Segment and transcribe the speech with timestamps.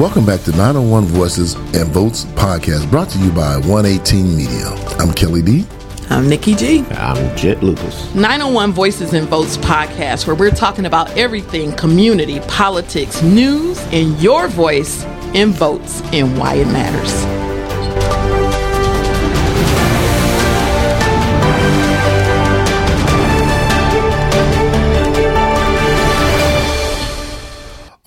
[0.00, 4.68] Welcome back to 901 Voices and Votes podcast brought to you by 118 Media.
[4.98, 5.66] I'm Kelly D.
[6.08, 6.86] I'm Nikki G.
[6.92, 8.14] I'm Jet Lucas.
[8.14, 14.48] 901 Voices and Votes podcast, where we're talking about everything community, politics, news, and your
[14.48, 17.39] voice in votes and why it matters.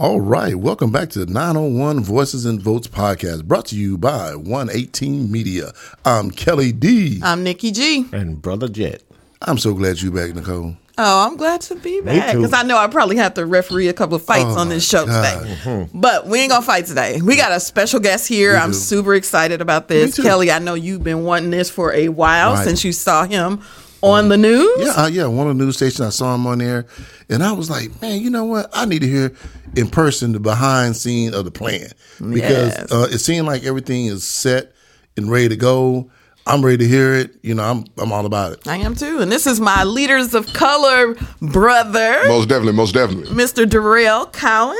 [0.04, 4.35] All right, welcome back to the 901 Voices and Votes podcast brought to you by
[4.35, 5.71] 118 Media.
[6.03, 7.21] I'm Kelly D.
[7.23, 8.05] I'm Nikki G.
[8.12, 9.02] And Brother Jet.
[9.43, 10.76] I'm so glad you're back, Nicole.
[10.98, 13.93] Oh, I'm glad to be back because I know I probably have to referee a
[13.93, 15.39] couple of fights oh on this show God.
[15.39, 15.55] today.
[15.55, 16.02] Mm-hmm.
[16.02, 17.21] But we ain't gonna fight today.
[17.21, 18.57] We got a special guest here.
[18.57, 20.51] I'm super excited about this, Kelly.
[20.51, 22.65] I know you've been wanting this for a while right.
[22.65, 23.62] since you saw him
[24.03, 24.77] on the news.
[24.80, 26.02] Yeah, uh, yeah, one of the news stations.
[26.02, 26.85] I saw him on there,
[27.30, 28.70] and I was like, man, you know what?
[28.73, 29.34] I need to hear
[29.76, 31.88] in person the behind scene of the plan
[32.20, 32.91] because yes.
[32.91, 34.73] uh, it seemed like everything is set
[35.18, 36.12] and ready to go.
[36.46, 37.35] I'm ready to hear it.
[37.41, 38.68] You know, I'm I'm all about it.
[38.68, 39.20] I am too.
[39.20, 42.27] And this is my leaders of color brother.
[42.27, 43.34] Most definitely, most definitely.
[43.34, 43.68] Mr.
[43.68, 44.77] Durell Cowan.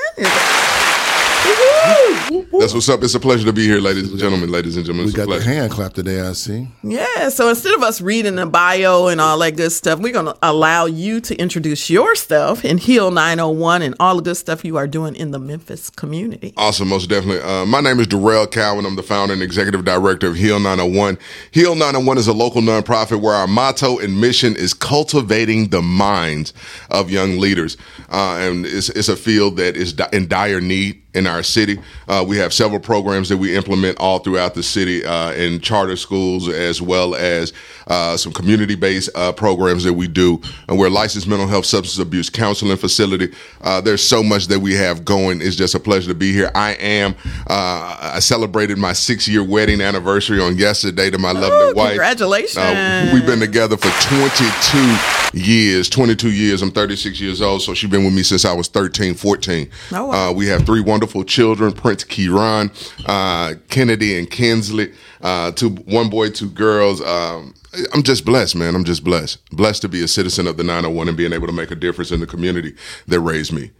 [2.63, 3.03] That's what's up.
[3.03, 4.49] It's a pleasure to be here, ladies and gentlemen.
[4.49, 6.22] Ladies and gentlemen, we got the hand clap today.
[6.22, 6.67] I see.
[6.81, 7.27] Yeah.
[7.27, 10.38] So instead of us reading the bio and all that good stuff, we're going to
[10.41, 14.88] allow you to introduce yourself and Heal 901 and all the good stuff you are
[14.88, 16.53] doing in the Memphis community.
[16.55, 16.88] Awesome.
[16.88, 17.41] Most definitely.
[17.41, 18.85] Uh, my name is Durell Cowan.
[18.85, 21.17] I'm the founder and executive director of Heal 901.
[21.52, 26.53] Heal 901 is a local nonprofit where our motto and mission is cultivating the minds
[26.89, 27.78] of young leaders,
[28.09, 31.80] uh, and it's, it's a field that is in dire need in our city.
[32.08, 35.95] Uh, we have several programs that we implement all throughout the city uh, in charter
[35.95, 37.53] schools as well as
[37.88, 40.41] uh, some community based uh, programs that we do.
[40.67, 43.34] And we're a licensed mental health substance abuse counseling facility.
[43.61, 45.41] Uh, there's so much that we have going.
[45.41, 46.52] It's just a pleasure to be here.
[46.56, 47.16] I am,
[47.47, 51.89] uh, I celebrated my six year wedding anniversary on yesterday to my lovely wife.
[51.91, 53.14] Congratulations.
[53.14, 56.62] we've been together for 22 years, 22 years.
[56.62, 59.69] I'm 36 years old, so she's been with me since I was 13, 14.
[59.91, 60.31] Oh, wow.
[60.31, 62.72] we have three wonderful wonderful children, Prince Kieran,
[63.08, 64.94] uh, Kennedy, and Kinsley.
[65.22, 67.02] Uh, two, one boy, two girls.
[67.02, 67.53] Um,
[67.94, 68.74] I'm just blessed, man.
[68.74, 69.50] I'm just blessed.
[69.50, 72.09] Blessed to be a citizen of the 901 and being able to make a difference
[72.12, 72.74] in the community
[73.08, 73.72] that raised me.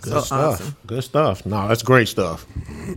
[0.00, 0.60] Good so stuff.
[0.60, 0.76] Awesome.
[0.86, 1.44] Good stuff.
[1.44, 2.46] No, that's great stuff.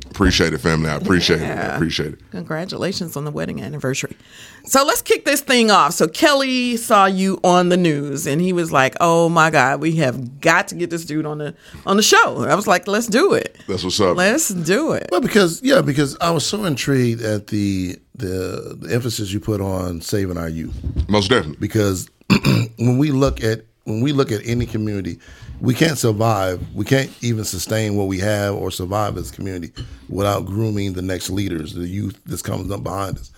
[0.10, 0.90] Appreciate it, family.
[0.90, 1.68] I appreciate yeah.
[1.68, 1.72] it.
[1.72, 2.32] I appreciate it.
[2.32, 4.16] Congratulations on the wedding anniversary.
[4.64, 5.94] So let's kick this thing off.
[5.94, 9.98] So Kelly saw you on the news and he was like, "Oh my god, we
[9.98, 11.54] have got to get this dude on the
[11.86, 14.16] on the show." I was like, "Let's do it." That's what's up.
[14.16, 15.10] Let's do it.
[15.12, 19.60] Well, because yeah, because I was so intrigued at the the, the emphasis you put
[19.60, 20.76] on saving our youth.
[21.10, 21.58] Most definitely.
[21.60, 22.10] Because
[22.78, 25.20] when we look at when we look at any community,
[25.62, 26.62] we can't survive.
[26.74, 29.72] We can't even sustain what we have or survive as a community
[30.10, 33.32] without grooming the next leaders, the youth that's coming up behind us.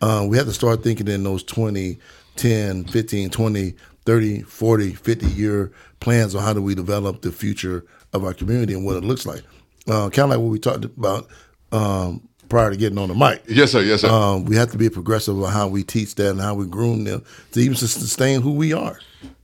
[0.00, 1.98] Uh, we have to start thinking in those 20,
[2.36, 7.84] 10, 15, 20, 30, 40, 50 year plans on how do we develop the future
[8.12, 9.42] of our community and what it looks like.
[9.88, 11.28] Uh, kind of like what we talked about
[11.72, 13.42] um, prior to getting on the mic.
[13.48, 13.82] Yes, sir.
[13.82, 14.08] Yes, sir.
[14.08, 17.04] Um, we have to be progressive on how we teach that and how we groom
[17.04, 18.98] them to even sustain who we are.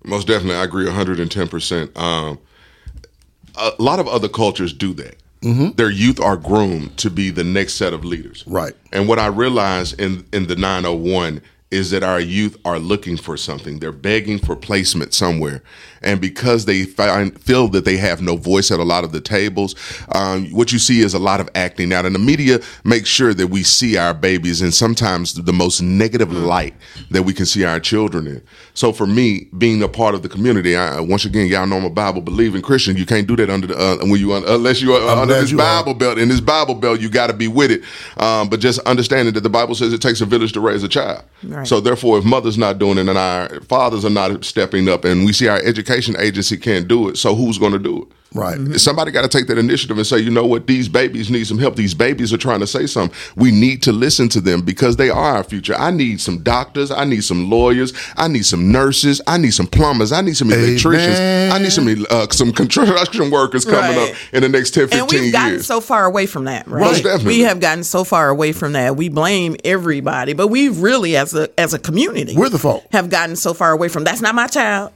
[0.04, 1.42] Most definitely, I agree 110.
[1.42, 5.16] Um, percent A lot of other cultures do that.
[5.42, 5.70] Mm-hmm.
[5.76, 8.44] Their youth are groomed to be the next set of leaders.
[8.46, 8.74] Right.
[8.92, 11.40] And what I realized in in the 901
[11.70, 13.78] is that our youth are looking for something.
[13.78, 15.62] They're begging for placement somewhere.
[16.03, 19.20] And because they find, feel that they have no voice at a lot of the
[19.20, 19.76] tables,
[20.12, 22.06] um, what you see is a lot of acting out.
[22.06, 26.32] And the media makes sure that we see our babies in sometimes the most negative
[26.32, 26.75] light
[27.10, 28.42] that we can see our children in.
[28.75, 31.84] So for me, being a part of the community, I, once again, y'all know I'm
[31.84, 32.97] a Bible believing Christian.
[32.97, 35.92] You can't do that under the, uh, when you, unless you are under this Bible
[35.92, 35.94] are.
[35.94, 36.19] belt.
[36.19, 37.82] In this Bible belt, you got to be with it.
[38.16, 40.88] Um, but just understanding that the Bible says it takes a village to raise a
[40.88, 41.22] child.
[41.44, 41.59] Right.
[41.65, 45.25] So therefore, if mother's not doing it and our fathers are not stepping up, and
[45.25, 48.09] we see our education agency can't do it, so who's going to do it?
[48.32, 48.58] Right.
[48.58, 48.74] Mm-hmm.
[48.74, 51.58] Somebody got to take that initiative and say, you know what, these babies need some
[51.58, 51.74] help.
[51.74, 53.16] These babies are trying to say something.
[53.34, 55.74] We need to listen to them because they are our future.
[55.74, 56.92] I need some doctors.
[56.92, 57.92] I need some lawyers.
[58.16, 59.21] I need some nurses.
[59.27, 60.12] I need some plumbers.
[60.12, 61.16] I need some electricians.
[61.16, 61.53] Amen.
[61.53, 64.12] I need some uh, some construction workers coming right.
[64.12, 65.12] up in the next 10, 15 years.
[65.12, 65.66] And we've gotten years.
[65.66, 66.80] so far away from that, right?
[66.80, 67.38] Most definitely.
[67.38, 68.97] We have gotten so far away from that.
[68.97, 72.86] We blame everybody, but we really, as a as a community, we're the fault.
[72.92, 74.92] Have gotten so far away from that's not my child.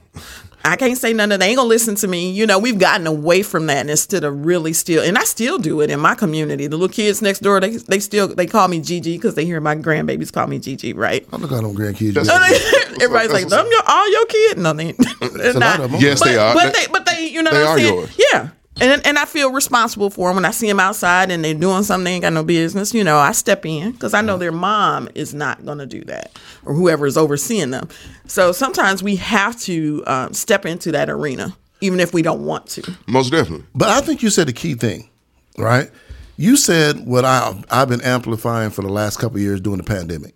[0.65, 1.39] I can't say none of.
[1.39, 2.31] They ain't gonna listen to me.
[2.31, 5.81] You know, we've gotten away from that instead of really still, and I still do
[5.81, 6.67] it in my community.
[6.67, 9.61] The little kids next door, they they still they call me Gigi because they hear
[9.61, 11.25] my grandbabies call me Gigi, right?
[11.31, 12.17] I look at them grandkids.
[13.01, 14.59] Everybody's like, them your all your kids?
[14.59, 14.91] No, they,
[15.33, 16.01] they're not.
[16.01, 16.53] Yes, but, they are.
[16.53, 17.93] But they, but they, you know, they what I'm saying?
[17.93, 18.19] Yours.
[18.31, 18.49] Yeah.
[18.81, 21.83] And and I feel responsible for them when I see them outside and they're doing
[21.83, 22.93] something they ain't got no business.
[22.93, 26.01] You know, I step in because I know their mom is not going to do
[26.05, 27.87] that or whoever is overseeing them.
[28.27, 32.67] So sometimes we have to um, step into that arena, even if we don't want
[32.67, 32.97] to.
[33.07, 33.65] Most definitely.
[33.73, 35.09] But I think you said a key thing,
[35.57, 35.89] right?
[36.37, 40.35] You said what I I've been amplifying for the last couple years during the pandemic.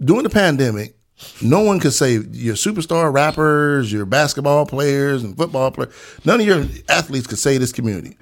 [0.00, 0.96] During the pandemic,
[1.42, 5.94] no one could say your superstar rappers, your basketball players and football players.
[6.24, 8.16] None of your athletes could say this community.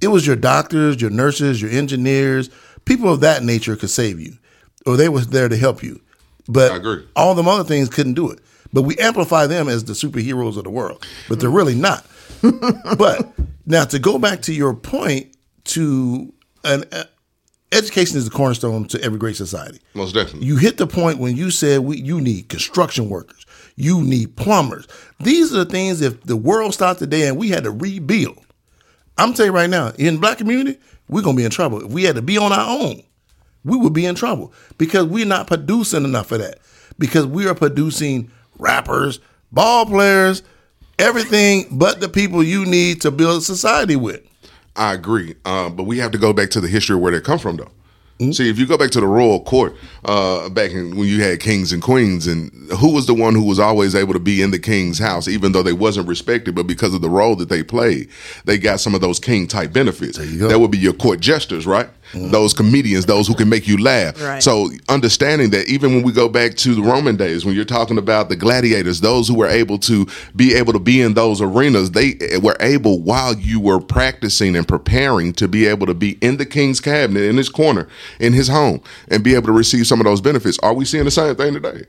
[0.00, 2.50] It was your doctors, your nurses, your engineers,
[2.84, 4.34] people of that nature could save you,
[4.86, 6.00] or they was there to help you.
[6.48, 7.06] But I agree.
[7.16, 8.40] all them other things couldn't do it.
[8.72, 12.06] But we amplify them as the superheroes of the world, but they're really not.
[12.98, 13.32] but
[13.64, 15.34] now to go back to your point,
[15.64, 16.32] to
[16.64, 16.84] an
[17.72, 19.80] education is the cornerstone to every great society.
[19.94, 20.46] Most definitely.
[20.46, 23.46] You hit the point when you said we, you need construction workers,
[23.76, 24.86] you need plumbers.
[25.20, 28.38] These are the things if the world stopped today and we had to rebuild.
[29.18, 30.78] I'm telling you right now, in the black community,
[31.08, 31.84] we're gonna be in trouble.
[31.84, 33.02] If we had to be on our own,
[33.64, 36.58] we would be in trouble because we're not producing enough of that.
[36.98, 39.20] Because we are producing rappers,
[39.52, 40.42] ball players,
[40.98, 44.22] everything but the people you need to build a society with.
[44.76, 47.20] I agree, uh, but we have to go back to the history of where they
[47.20, 47.70] come from, though.
[48.18, 48.32] Mm-hmm.
[48.32, 49.76] See, if you go back to the royal court
[50.06, 53.44] uh, back in, when you had kings and queens, and who was the one who
[53.44, 56.66] was always able to be in the king's house, even though they wasn't respected, but
[56.66, 58.08] because of the role that they played,
[58.46, 60.16] they got some of those king type benefits.
[60.16, 61.90] That would be your court jesters, right?
[62.16, 62.30] Mm-hmm.
[62.30, 64.20] Those comedians, those who can make you laugh.
[64.22, 64.42] Right.
[64.42, 67.98] So understanding that even when we go back to the Roman days, when you're talking
[67.98, 71.90] about the gladiators, those who were able to be able to be in those arenas,
[71.90, 76.38] they were able while you were practicing and preparing to be able to be in
[76.38, 80.00] the king's cabinet in his corner in his home and be able to receive some
[80.00, 80.58] of those benefits.
[80.60, 81.84] Are we seeing the same thing today?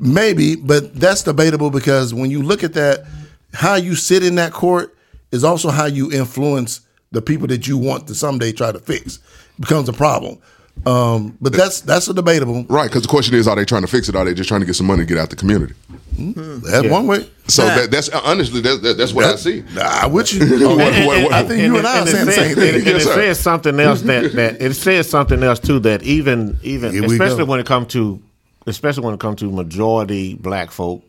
[0.00, 3.06] Maybe, but that's debatable because when you look at that,
[3.52, 4.96] how you sit in that court
[5.30, 6.80] is also how you influence
[7.12, 9.16] the people that you want to someday try to fix.
[9.16, 10.38] It becomes a problem.
[10.86, 12.64] Um, but that's that's a debatable.
[12.68, 14.14] Right, because the question is, are they trying to fix it?
[14.14, 15.74] Or are they just trying to get some money to get out the community?
[16.16, 17.28] That's one way.
[17.48, 17.74] So Yeah.
[17.80, 19.64] that, that's honestly that, that- that's what I see.
[19.74, 20.40] Nah, with you.
[20.68, 22.68] What- what- what- I think you and I are saying the same thing.
[22.68, 23.14] And, and Yes, it sir.
[23.14, 27.44] says something else that, that it says something else too that even even Here especially
[27.44, 28.22] when it comes to
[28.66, 31.02] especially when it comes to majority black folk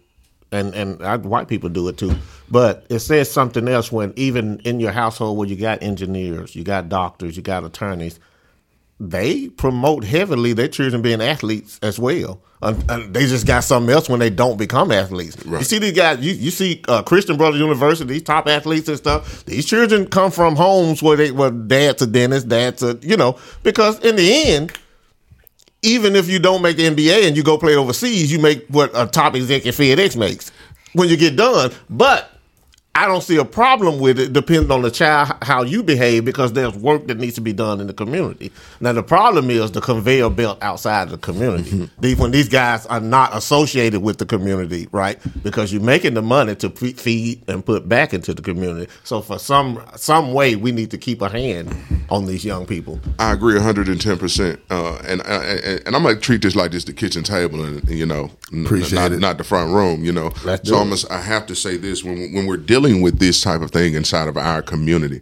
[0.52, 2.16] and and I, white people do it too.
[2.50, 6.64] But it says something else when even in your household where you got engineers, you
[6.64, 8.20] got doctors, you got attorneys,
[9.00, 12.42] they promote heavily their children being athletes as well.
[12.62, 15.38] And, and they just got something else when they don't become athletes.
[15.46, 18.98] You see these guys, you, you see uh, Christian Brothers University, these top athletes and
[18.98, 19.46] stuff.
[19.46, 23.38] These children come from homes where they where dad's a dentist, dad's a you know,
[23.64, 24.74] because in the end,
[25.82, 28.92] even if you don't make the NBA and you go play overseas, you make what
[28.94, 30.52] a top executive FedEx makes
[30.94, 31.72] when you get done.
[31.90, 32.32] But
[33.04, 36.54] I don't see a problem with it, depending on the child how you behave, because
[36.54, 38.52] there's work that needs to be done in the community.
[38.82, 41.90] Now the problem is the conveyor belt outside of the community.
[42.00, 45.18] These- when these guys are not associated with the community, right?
[45.44, 48.92] Because you're making the money to fe- feed and put back into the community.
[49.06, 51.74] So for some some way, we need to keep a hand
[52.10, 53.00] on these young people.
[53.20, 54.18] I agree 110.
[54.18, 57.88] percent uh, and, and and I'm gonna treat this like just the kitchen table, and
[57.90, 59.20] you know, n- Appreciate not, it.
[59.20, 60.04] not the front room.
[60.04, 60.86] You know, Let's so do I it.
[60.86, 63.94] must I have to say this when when we're dealing with this type of thing
[63.94, 65.22] inside of our community,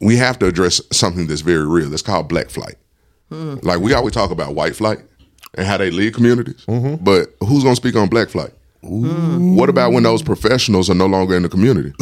[0.00, 1.88] we have to address something that's very real.
[1.88, 2.76] That's called black flight.
[3.30, 4.98] Like we always talk about white flight
[5.54, 7.02] and how they lead communities, Mm-hmm.
[7.04, 8.52] but who's gonna speak on black flight?
[8.82, 11.92] What about when those professionals are no longer in the community?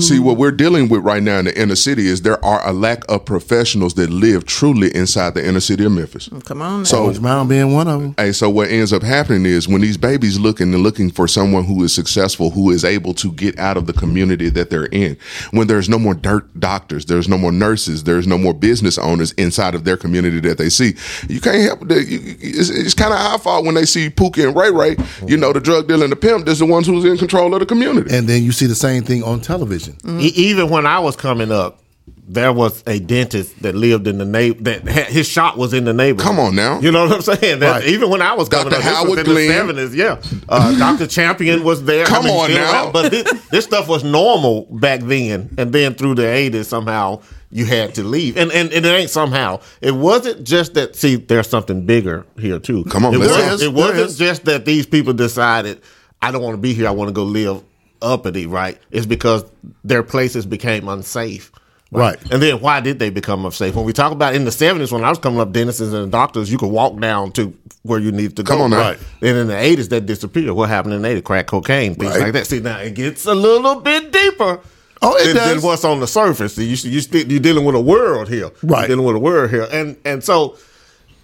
[0.00, 2.72] See, what we're dealing with right now in the inner city is there are a
[2.72, 6.28] lack of professionals that live truly inside the inner city of Memphis.
[6.28, 6.84] Mm, come on.
[6.84, 8.14] So, Coach Brown being one of them.
[8.18, 11.64] Hey, so what ends up happening is when these babies looking and looking for someone
[11.64, 15.16] who is successful, who is able to get out of the community that they're in,
[15.52, 19.32] when there's no more dirt doctors, there's no more nurses, there's no more business owners
[19.32, 20.94] inside of their community that they see,
[21.28, 22.06] you can't help it.
[22.08, 24.90] You- you- It's, it's kind of our fault when they see Pookie and Ray Ray,
[25.26, 25.40] you mm.
[25.40, 27.66] know, the drug dealer and the pimp, there's the ones who's in control of the
[27.66, 28.14] community.
[28.16, 29.96] And then you see the same thing on television.
[30.20, 31.80] E- even when I was coming up,
[32.26, 35.84] there was a dentist that lived in the neighbor that had, his shop was in
[35.84, 36.26] the neighborhood.
[36.26, 36.80] Come on now.
[36.80, 37.58] you know what I'm saying?
[37.60, 37.84] That Right.
[37.88, 38.76] even when I was coming Dr.
[38.76, 39.46] up, this was Howard in Glenn.
[39.48, 39.94] the seventies.
[39.94, 42.06] Yeah, uh, Doctor Champion was there.
[42.06, 42.72] Come on now.
[42.84, 42.92] around.
[42.94, 47.66] but this, this stuff was normal back then, and then through the eighties, somehow you
[47.66, 49.60] had to leave, and, and and it ain't somehow.
[49.82, 50.96] It wasn't just that.
[50.96, 52.84] See, there's something bigger here too.
[52.84, 53.66] Come on, it wasn't, it.
[53.66, 55.82] it wasn't just that these people decided
[56.24, 56.88] I don't want to be here.
[56.88, 57.62] I want to go live
[58.02, 58.46] uppity.
[58.46, 58.78] Right?
[58.90, 59.44] It's because
[59.84, 61.52] their places became unsafe.
[61.90, 62.18] Right.
[62.32, 63.76] And then why did they become unsafe?
[63.76, 66.50] When we talk about in the seventies, when I was coming up, dentists and doctors,
[66.50, 68.54] you could walk down to where you needed to go.
[68.54, 68.80] Come on now.
[68.80, 68.98] Right.
[69.20, 70.50] Then in the eighties, that disappeared.
[70.52, 71.22] What happened in the eighties?
[71.22, 72.22] Crack cocaine, things Right.
[72.22, 72.46] like that.
[72.48, 74.58] See, now it gets a little bit deeper.
[75.02, 75.54] oh, it than, does.
[75.54, 76.58] than what's on the surface.
[76.58, 78.80] You you you're dealing with a world here, right?
[78.80, 80.56] You're dealing with a world here, and and so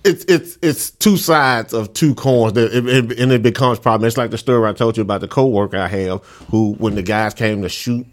[0.04, 4.06] it's it's it's two sides of two coins, that it, it, and it becomes problem.
[4.06, 7.02] It's like the story I told you about the coworker I have, who when the
[7.02, 8.06] guys came to shoot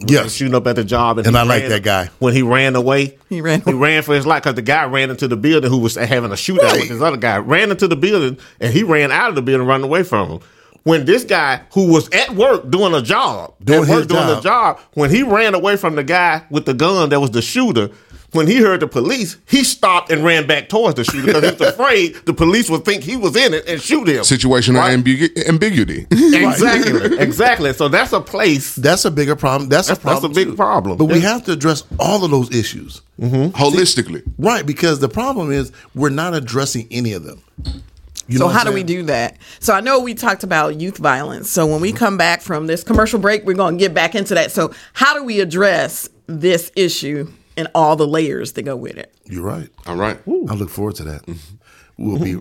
[0.00, 2.10] yeah, shooting up at the job, and, and I ran, like that guy.
[2.18, 3.60] When he ran away, he ran.
[3.62, 6.30] He ran for his life because the guy ran into the building who was having
[6.30, 6.80] a shootout right.
[6.80, 7.38] with this other guy.
[7.38, 10.40] Ran into the building, and he ran out of the building, running away from him.
[10.82, 14.38] When this guy who was at work doing a job, doing, work, doing job.
[14.38, 17.40] a job, when he ran away from the guy with the gun that was the
[17.40, 17.90] shooter,
[18.34, 21.50] when he heard the police, he stopped and ran back towards the shooter because he
[21.50, 24.22] was afraid the police would think he was in it and shoot him.
[24.22, 24.98] Situational right?
[24.98, 26.06] ambigu- ambiguity.
[26.10, 27.72] exactly, exactly.
[27.72, 28.74] So that's a place.
[28.74, 29.68] That's a bigger problem.
[29.68, 30.32] That's, that's a problem.
[30.32, 30.56] That's a big too.
[30.56, 30.98] problem.
[30.98, 33.56] But we have to address all of those issues mm-hmm.
[33.56, 34.66] holistically, See, right?
[34.66, 37.42] Because the problem is we're not addressing any of them.
[38.26, 39.36] You so how do we do that?
[39.60, 41.50] So I know we talked about youth violence.
[41.50, 44.34] So when we come back from this commercial break, we're going to get back into
[44.34, 44.50] that.
[44.50, 49.12] So how do we address this issue and all the layers that go with it.
[49.24, 49.68] You're right.
[49.86, 50.18] All right.
[50.26, 50.46] Ooh.
[50.48, 51.26] I look forward to that.
[51.26, 51.56] Mm-hmm.
[51.96, 52.40] We'll be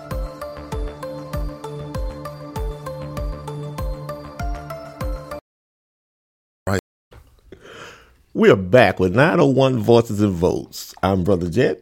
[8.36, 10.94] We are back with 901 Voices and Votes.
[11.02, 11.80] I'm Brother Jet.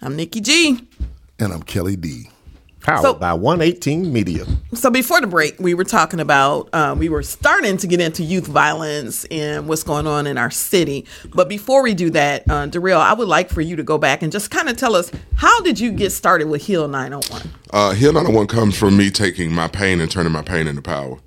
[0.00, 0.80] I'm Nikki G.
[1.38, 2.30] And I'm Kelly D.
[2.80, 4.46] Powered so, by 118 Media.
[4.72, 8.22] So before the break, we were talking about, uh, we were starting to get into
[8.22, 11.04] youth violence and what's going on in our city.
[11.34, 14.22] But before we do that, uh, Durell, I would like for you to go back
[14.22, 17.42] and just kind of tell us, how did you get started with Heal 901?
[17.74, 21.18] Uh, Heal 901 comes from me taking my pain and turning my pain into power.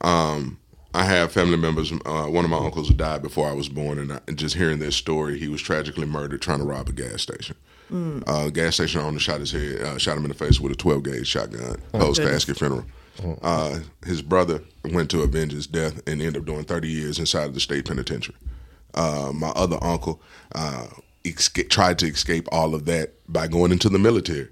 [0.00, 0.58] Um,
[0.94, 1.92] I have family members.
[1.92, 4.78] Uh, one of my uncles died before I was born, and, I, and, just hearing
[4.78, 7.56] this story, he was tragically murdered trying to rob a gas station.
[7.92, 8.24] Mm.
[8.26, 10.76] Uh, gas station owner shot his head, uh, shot him in the face with a
[10.76, 11.76] 12 gauge shotgun.
[11.94, 12.84] Oh, post casket funeral.
[13.24, 13.38] Oh.
[13.42, 17.44] Uh, his brother went to avenge his death and ended up doing 30 years inside
[17.44, 18.36] of the state penitentiary.
[18.94, 20.20] Uh, my other uncle
[20.54, 20.86] uh,
[21.68, 24.48] tried to escape all of that by going into the military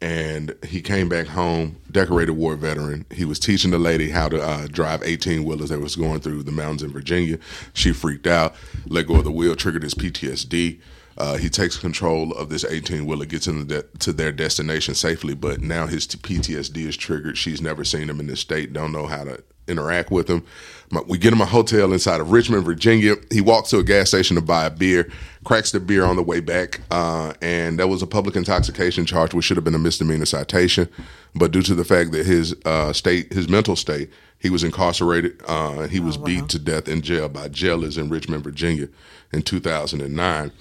[0.00, 3.06] and he came back home, decorated war veteran.
[3.10, 6.42] He was teaching the lady how to uh, drive 18 wheelers that was going through
[6.42, 7.38] the mountains in Virginia.
[7.72, 8.54] She freaked out,
[8.86, 10.80] let go of the wheel, triggered his PTSD.
[11.16, 15.34] Uh, he takes control of this 18 wheeler, gets into de- to their destination safely,
[15.34, 17.38] but now his PTSD is triggered.
[17.38, 20.44] She's never seen him in this state, don't know how to interact with him.
[21.08, 23.16] We get him a hotel inside of Richmond, Virginia.
[23.32, 25.10] He walks to a gas station to buy a beer,
[25.44, 29.34] cracks the beer on the way back, uh, and that was a public intoxication charge,
[29.34, 30.88] which should have been a misdemeanor citation.
[31.34, 35.40] But due to the fact that his uh, state, his mental state, he was incarcerated.
[35.48, 36.26] Uh, he was oh, wow.
[36.26, 38.88] beat to death in jail by jailers in Richmond, Virginia,
[39.32, 40.52] in 2009.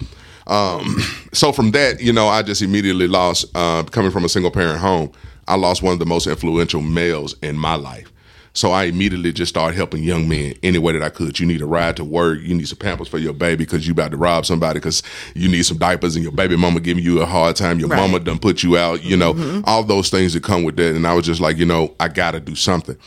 [0.47, 0.97] Um,
[1.33, 3.45] so from that, you know, I just immediately lost.
[3.53, 5.11] Uh, coming from a single parent home,
[5.47, 8.12] I lost one of the most influential males in my life.
[8.53, 11.39] So I immediately just started helping young men any way that I could.
[11.39, 12.39] You need a ride to work.
[12.39, 15.01] You need some pampers for your baby because you about to rob somebody because
[15.33, 17.79] you need some diapers and your baby mama giving you a hard time.
[17.79, 17.97] Your right.
[17.97, 19.61] mama done put you out, you know, mm-hmm.
[19.65, 20.95] all those things that come with that.
[20.95, 22.97] And I was just like, you know, I got to do something.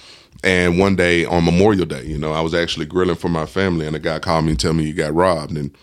[0.43, 3.87] And one day on Memorial Day, you know, I was actually grilling for my family
[3.87, 5.57] and a guy called me and tell me you got robbed.
[5.57, 5.77] And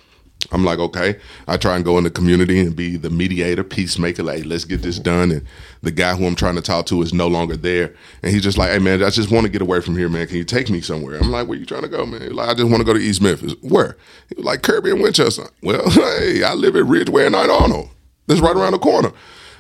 [0.52, 1.20] I'm like, okay.
[1.48, 4.24] I try and go in the community and be the mediator, peacemaker.
[4.24, 5.32] Like, let's get this done.
[5.32, 5.46] And
[5.82, 7.94] the guy who I'm trying to talk to is no longer there.
[8.22, 10.28] And he's just like, hey, man, I just want to get away from here, man.
[10.28, 11.20] Can you take me somewhere?
[11.20, 12.34] I'm like, where you trying to go, man?
[12.34, 13.56] like, I just want to go to East Memphis.
[13.62, 13.98] Where?
[14.30, 15.48] He was like, Kirby and Winchester.
[15.62, 17.90] Well, hey, I live at Ridgeway and Arnold.
[18.28, 19.12] That's right around the corner.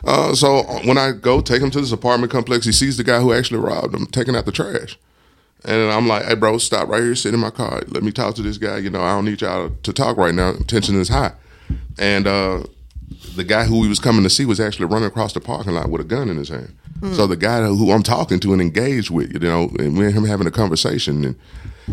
[0.05, 3.19] Uh, so when I go take him to this apartment complex, he sees the guy
[3.19, 4.97] who actually robbed him taking out the trash.
[5.65, 7.83] And I'm like, hey, bro, stop right here, sit in my car.
[7.87, 8.79] Let me talk to this guy.
[8.79, 10.53] You know, I don't need y'all to talk right now.
[10.67, 11.31] Tension is high.
[11.97, 12.63] And uh,
[13.35, 15.89] the guy who we was coming to see was actually running across the parking lot
[15.89, 16.75] with a gun in his hand.
[16.99, 17.15] Mm.
[17.15, 20.13] So the guy who I'm talking to and engaged with, you know, and me and
[20.13, 21.35] him having a conversation, and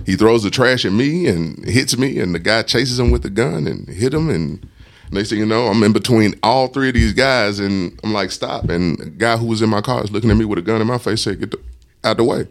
[0.07, 3.23] he throws the trash at me and hits me, and the guy chases him with
[3.23, 4.69] the gun and hit him, and
[5.11, 8.31] next thing you know, I'm in between all three of these guys, and I'm like,
[8.31, 8.69] stop.
[8.69, 10.81] And the guy who was in my car is looking at me with a gun
[10.81, 11.61] in my face, said, get the,
[12.05, 12.47] out the way.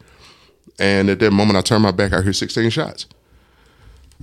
[0.80, 2.14] And at that moment, I turned my back.
[2.14, 3.06] I hear 16 shots.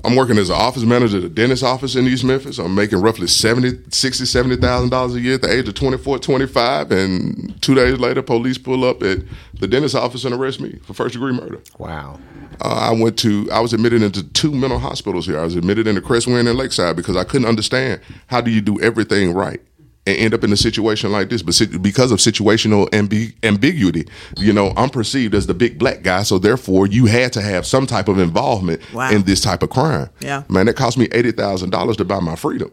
[0.05, 2.59] I'm working as an office manager at a dentist office in East Memphis.
[2.59, 6.91] I'm making roughly 70, 60, $70,000 a year at the age of 24, 25.
[6.91, 9.21] And two days later, police pull up at
[9.55, 11.63] the dentist office and arrest me for first degree murder.
[11.79, 12.21] Wow.
[12.61, 15.39] Uh, I went to, I was admitted into two mental hospitals here.
[15.39, 18.79] I was admitted into Crestwyn and Lakeside because I couldn't understand how do you do
[18.81, 19.63] everything right
[20.07, 21.43] and end up in a situation like this.
[21.43, 24.07] But because of situational ambi- ambiguity,
[24.39, 27.67] you know, I'm perceived as the big black guy, so therefore you had to have
[27.67, 29.11] some type of involvement wow.
[29.11, 30.09] in this type of crime.
[30.21, 32.71] Yeah, man, it cost me eighty thousand dollars to buy my freedom,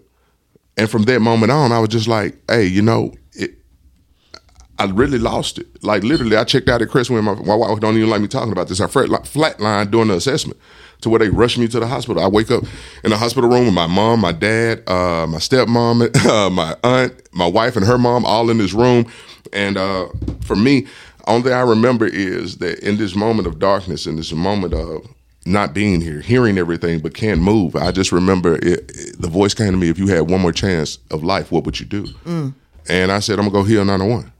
[0.78, 3.56] and from that moment on, I was just like, hey, you know, it,
[4.78, 5.84] I really lost it.
[5.84, 8.52] Like literally, I checked out at when my, my wife don't even like me talking
[8.52, 8.80] about this.
[8.80, 10.60] I flatline during the assessment
[11.04, 12.24] to where they rushed me to the hospital.
[12.24, 12.64] I wake up
[13.04, 17.14] in the hospital room with my mom, my dad, uh, my stepmom, uh, my aunt,
[17.34, 19.06] my wife, and her mom all in this room.
[19.52, 20.08] And uh,
[20.46, 20.88] for me,
[21.28, 25.08] only thing I remember is that in this moment of darkness, in this moment of
[25.46, 29.54] not being here, hearing everything but can't move, I just remember it, it, the voice
[29.54, 32.06] came to me: "If you had one more chance of life, what would you do?"
[32.26, 32.54] Mm.
[32.90, 34.32] And I said, "I'm gonna go heal 901.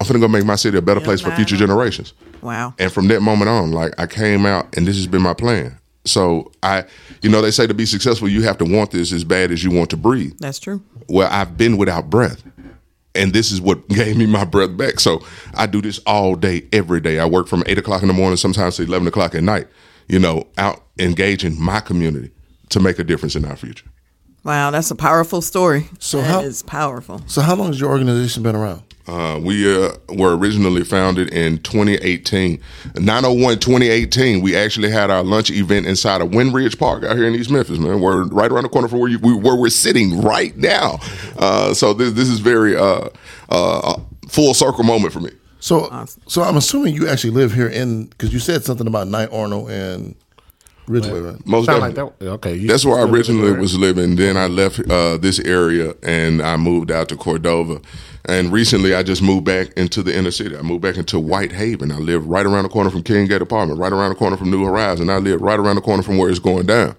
[0.00, 2.74] I'm gonna go make my city a better place for future generations." Wow.
[2.78, 5.78] And from that moment on, like I came out, and this has been my plan.
[6.04, 6.84] So I,
[7.22, 9.62] you know, they say to be successful, you have to want this as bad as
[9.62, 10.34] you want to breathe.
[10.38, 10.82] That's true.
[11.08, 12.42] Well, I've been without breath.
[13.14, 14.98] And this is what gave me my breath back.
[14.98, 17.18] So I do this all day, every day.
[17.18, 19.68] I work from eight o'clock in the morning, sometimes to 11 o'clock at night,
[20.08, 22.30] you know, out engaging my community
[22.70, 23.86] to make a difference in our future.
[24.44, 25.88] Wow, that's a powerful story.
[26.00, 27.22] So that how, is powerful.
[27.26, 28.82] So how long has your organization been around?
[29.06, 32.60] Uh, we uh, were originally founded in 2018.
[32.96, 37.34] 901 2018, we actually had our lunch event inside of Windridge Park out here in
[37.34, 38.00] East Memphis, man.
[38.00, 40.98] We're right around the corner from where, you, where we're sitting right now.
[41.36, 43.08] Uh, so this, this is very uh,
[43.48, 45.30] uh, full circle moment for me.
[45.58, 46.22] So, awesome.
[46.26, 49.70] so I'm assuming you actually live here in because you said something about Knight Arnold
[49.70, 50.16] and
[50.86, 51.46] Ridgeway, right?
[51.46, 52.02] Most definitely.
[52.02, 54.16] Like that, okay, that's where I originally was living.
[54.16, 57.80] Then I left uh, this area and I moved out to Cordova.
[58.26, 60.56] And recently, I just moved back into the inner city.
[60.56, 61.90] I moved back into Whitehaven.
[61.90, 64.50] I live right around the corner from King Gate Apartment, right around the corner from
[64.50, 65.10] New Horizon.
[65.10, 66.94] I live right around the corner from where it's going down.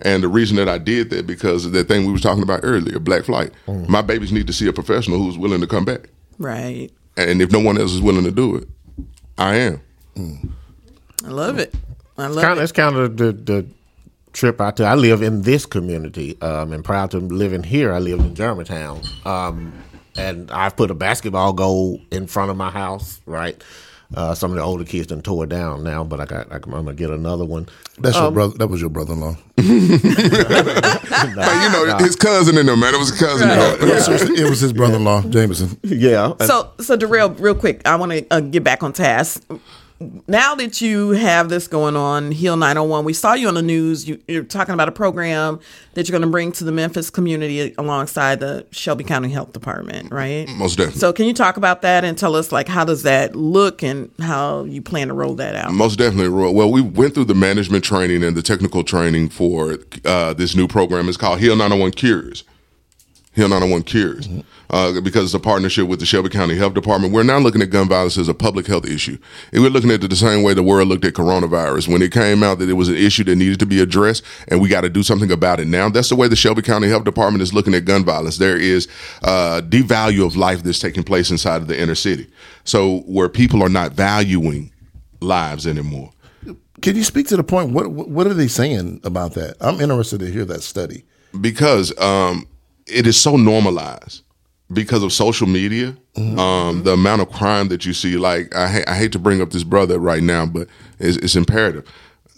[0.00, 2.60] And the reason that I did that because of that thing we was talking about
[2.62, 3.52] earlier, black flight.
[3.66, 3.88] Mm.
[3.88, 6.08] My babies need to see a professional who's willing to come back.
[6.38, 6.90] Right.
[7.16, 8.68] And if no one else is willing to do it,
[9.38, 9.80] I am.
[10.16, 10.50] Mm.
[11.24, 11.74] I love it.
[12.18, 12.58] I love it's kind it.
[12.58, 13.66] Of, it's kind of the, the
[14.32, 14.84] trip out to.
[14.84, 19.02] I live in this community, um, and proud to living here, I lived in Germantown.
[19.24, 19.72] Um,
[20.16, 23.62] and I've put a basketball goal in front of my house, right?
[24.14, 26.56] Uh, some of the older kids done tore it down now, but I got I,
[26.56, 27.66] am gonna get another one.
[27.98, 28.58] That's um, your brother.
[28.58, 29.36] That was your brother-in-law.
[29.56, 29.64] nah,
[31.62, 31.98] you know nah.
[31.98, 32.94] his cousin in there, man.
[32.94, 33.48] It was a cousin.
[33.48, 33.78] Right.
[33.80, 34.44] Yeah.
[34.44, 35.78] It was his brother-in-law, Jameson.
[35.82, 36.34] Yeah.
[36.40, 39.42] So, so Durell, real quick, I want to uh, get back on task
[40.26, 44.08] now that you have this going on, Heal 901, we saw you on the news.
[44.08, 45.60] You, are talking about a program
[45.94, 50.10] that you're going to bring to the Memphis community alongside the Shelby County Health Department,
[50.12, 50.48] right?
[50.50, 51.00] Most definitely.
[51.00, 54.10] So, can you talk about that and tell us, like, how does that look and
[54.20, 55.72] how you plan to roll that out?
[55.72, 56.28] Most definitely.
[56.28, 60.68] Well, we went through the management training and the technical training for uh, this new
[60.68, 61.08] program.
[61.08, 62.44] It's called Heal 901 Cures.
[63.34, 64.28] Heal 901 Cures.
[64.28, 64.40] Mm-hmm
[64.72, 67.12] uh, because it's a partnership with the Shelby County Health Department.
[67.12, 69.18] We're now looking at gun violence as a public health issue.
[69.52, 71.88] And we're looking at it the same way the world looked at coronavirus.
[71.88, 74.60] When it came out that it was an issue that needed to be addressed and
[74.60, 77.04] we got to do something about it now, that's the way the Shelby County Health
[77.04, 78.38] Department is looking at gun violence.
[78.38, 78.88] There is
[79.22, 82.26] uh, devalue of life that's taking place inside of the inner city.
[82.64, 84.72] So where people are not valuing
[85.20, 86.12] lives anymore.
[86.80, 87.70] Can you speak to the point?
[87.70, 89.56] What what are they saying about that?
[89.60, 91.04] I'm interested to hear that study
[91.40, 92.48] because um,
[92.86, 94.22] it is so normalized
[94.72, 96.38] because of social media, mm-hmm.
[96.38, 98.16] um, the amount of crime that you see.
[98.16, 100.68] Like I, ha- I hate to bring up this brother right now, but
[100.98, 101.86] it's, it's imperative.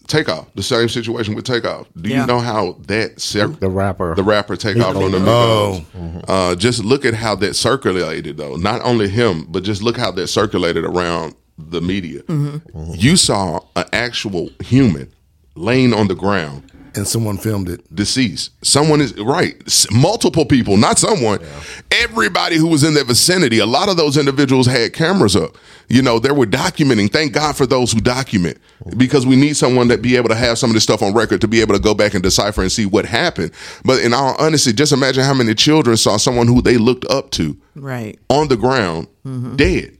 [0.07, 1.87] Takeoff, the same situation with Takeoff.
[1.98, 2.20] Do yeah.
[2.20, 5.26] you know how that cir- the rapper, the rapper Takeoff from the Migos?
[5.26, 5.87] Oh.
[5.96, 6.20] Mm-hmm.
[6.28, 8.57] Uh, just look at how that circulated, though.
[8.57, 12.22] Not only him, but just look how that circulated around the media.
[12.22, 12.94] Mm-hmm.
[12.96, 15.11] You saw an actual human
[15.54, 17.94] laying on the ground and someone filmed it.
[17.94, 18.52] Deceased.
[18.64, 19.54] Someone is right.
[19.92, 21.40] Multiple people, not someone.
[21.40, 21.61] Yeah.
[22.02, 23.59] Everybody who was in that vicinity.
[23.59, 25.57] A lot of those individuals had cameras up.
[25.88, 27.12] You know, they were documenting.
[27.12, 28.59] Thank God for those who document,
[28.96, 31.40] because we need someone that be able to have some of this stuff on record
[31.42, 33.52] to be able to go back and decipher and see what happened.
[33.85, 37.30] But in all honesty, just imagine how many children saw someone who they looked up
[37.33, 39.57] to, right, on the ground, mm-hmm.
[39.57, 39.98] dead.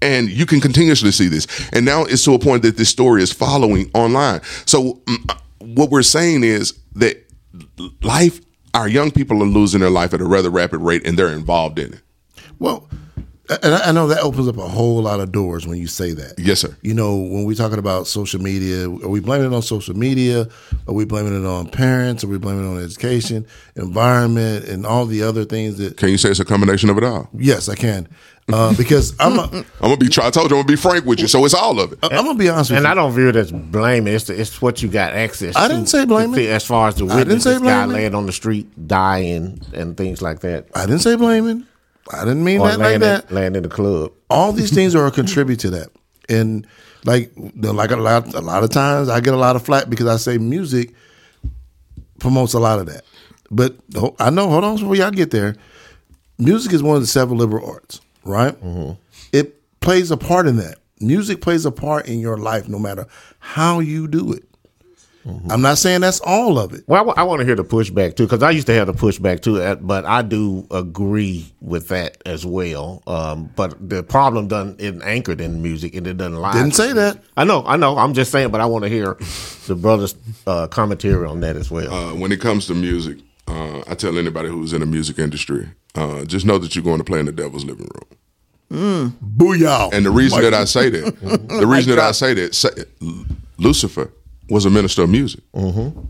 [0.00, 1.46] And you can continuously see this.
[1.72, 4.40] And now it's to a point that this story is following online.
[4.64, 5.38] So mm,
[5.78, 7.24] what we're saying is that
[8.02, 8.40] life,
[8.74, 11.78] our young people are losing their life at a rather rapid rate, and they're involved
[11.78, 12.02] in it.
[12.58, 12.88] Well,
[13.62, 16.34] and I know that opens up a whole lot of doors when you say that.
[16.36, 16.76] Yes, sir.
[16.82, 20.48] You know, when we're talking about social media, are we blaming it on social media?
[20.88, 22.24] Are we blaming it on parents?
[22.24, 25.96] Are we blaming it on education, environment, and all the other things that?
[25.96, 27.30] Can you say it's a combination of it all?
[27.32, 28.08] Yes, I can.
[28.50, 30.06] Uh, because I'm, a, I'm gonna be.
[30.06, 31.98] I told you I'm gonna be frank with you, so it's all of it.
[32.02, 32.90] I'm gonna be honest with and you.
[32.90, 34.14] And I don't view it as blaming.
[34.14, 35.54] It's it's what you got access.
[35.54, 36.46] To I didn't say blaming.
[36.46, 40.40] As far as the witness, this guy laying on the street dying and things like
[40.40, 40.66] that.
[40.74, 41.66] I didn't say blaming.
[42.10, 43.30] I didn't mean or that land, like that.
[43.30, 44.12] In, land in the club.
[44.30, 45.88] All these things are a contribute to that,
[46.28, 46.66] and
[47.04, 49.90] like the, like a lot a lot of times I get a lot of flack
[49.90, 50.94] because I say music
[52.18, 53.02] promotes a lot of that.
[53.50, 53.76] But
[54.18, 55.56] I know, hold on before y'all get there.
[56.38, 58.54] Music is one of the seven liberal arts, right?
[58.62, 58.92] Mm-hmm.
[59.32, 60.78] It plays a part in that.
[61.00, 63.06] Music plays a part in your life, no matter
[63.38, 64.44] how you do it.
[65.26, 65.50] Mm-hmm.
[65.50, 66.84] I'm not saying that's all of it.
[66.86, 68.94] Well, I, I want to hear the pushback too, because I used to have the
[68.94, 73.02] pushback too, but I do agree with that as well.
[73.06, 76.52] Um, but the problem doesn't isn't anchored in music, and it doesn't lie.
[76.54, 77.22] Didn't say that.
[77.36, 77.98] I know, I know.
[77.98, 79.18] I'm just saying, but I want to hear
[79.66, 80.14] the brother's
[80.46, 81.92] uh, commentary on that as well.
[81.92, 85.68] Uh, when it comes to music, uh, I tell anybody who's in the music industry,
[85.94, 88.17] uh, just know that you're going to play in the devil's living room.
[88.70, 89.12] Mm.
[89.22, 89.92] Booyah!
[89.92, 92.70] And the reason that I say that, the reason that I say that, say,
[93.56, 94.10] Lucifer
[94.50, 95.42] was a minister of music.
[95.52, 96.00] Mm-hmm.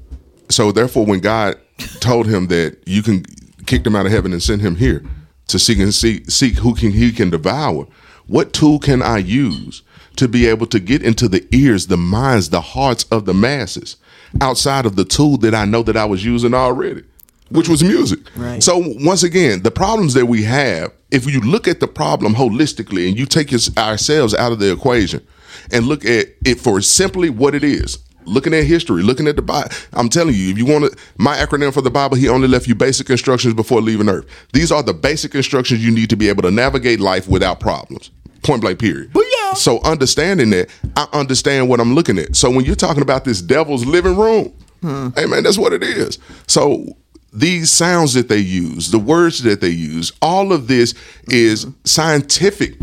[0.48, 1.56] So therefore, when God
[2.00, 3.24] told him that you can
[3.66, 5.04] kick him out of heaven and send him here
[5.48, 7.86] to seek and seek, seek who can he can devour,
[8.26, 9.82] what tool can I use
[10.16, 13.96] to be able to get into the ears, the minds, the hearts of the masses
[14.40, 17.04] outside of the tool that I know that I was using already?
[17.50, 18.20] Which was music.
[18.36, 18.62] Right.
[18.62, 23.08] So once again, the problems that we have, if you look at the problem holistically
[23.08, 25.26] and you take your, ourselves out of the equation
[25.72, 29.42] and look at it for simply what it is, looking at history, looking at the
[29.42, 32.48] Bible, I'm telling you, if you want to, my acronym for the Bible, he only
[32.48, 34.26] left you basic instructions before leaving Earth.
[34.52, 38.10] These are the basic instructions you need to be able to navigate life without problems.
[38.42, 39.12] Point blank, period.
[39.12, 39.56] Booyah!
[39.56, 42.36] So understanding that, I understand what I'm looking at.
[42.36, 45.08] So when you're talking about this devil's living room, hmm.
[45.16, 46.18] hey man, that's what it is.
[46.46, 46.96] So
[47.32, 50.94] these sounds that they use, the words that they use, all of this
[51.28, 52.78] is scientifically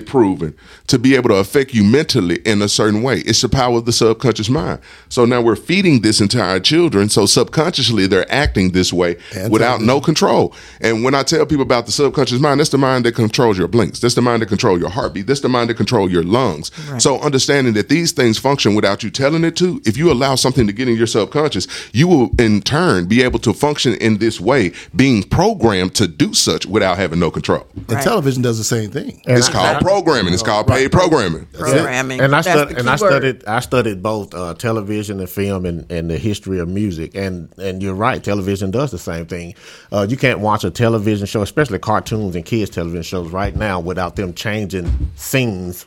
[0.00, 3.18] proven to be able to affect you mentally in a certain way.
[3.20, 4.80] It's the power of the subconscious mind.
[5.08, 7.08] So now we're feeding this into our children.
[7.08, 10.54] So subconsciously they're acting this way and without no control.
[10.80, 13.68] And when I tell people about the subconscious mind, that's the mind that controls your
[13.68, 14.00] blinks.
[14.00, 15.26] That's the mind that controls your heartbeat.
[15.26, 16.70] That's the mind that controls your lungs.
[16.90, 17.00] Right.
[17.00, 20.66] So understanding that these things function without you telling it to, if you allow something
[20.66, 24.40] to get in your subconscious, you will in turn be able to function in this
[24.40, 27.66] way, being programmed to do such without having no control.
[27.74, 28.02] And right.
[28.02, 29.22] television does the same thing.
[29.26, 30.32] And it's called programming.
[30.32, 31.46] It's called paid programming.
[31.46, 32.20] Programming.
[32.20, 36.10] And I studied and I studied I studied both uh, television and film and, and
[36.10, 37.14] the history of music.
[37.14, 39.54] And and you're right, television does the same thing.
[39.92, 43.80] Uh, you can't watch a television show, especially cartoons and kids television shows right now
[43.80, 45.86] without them changing scenes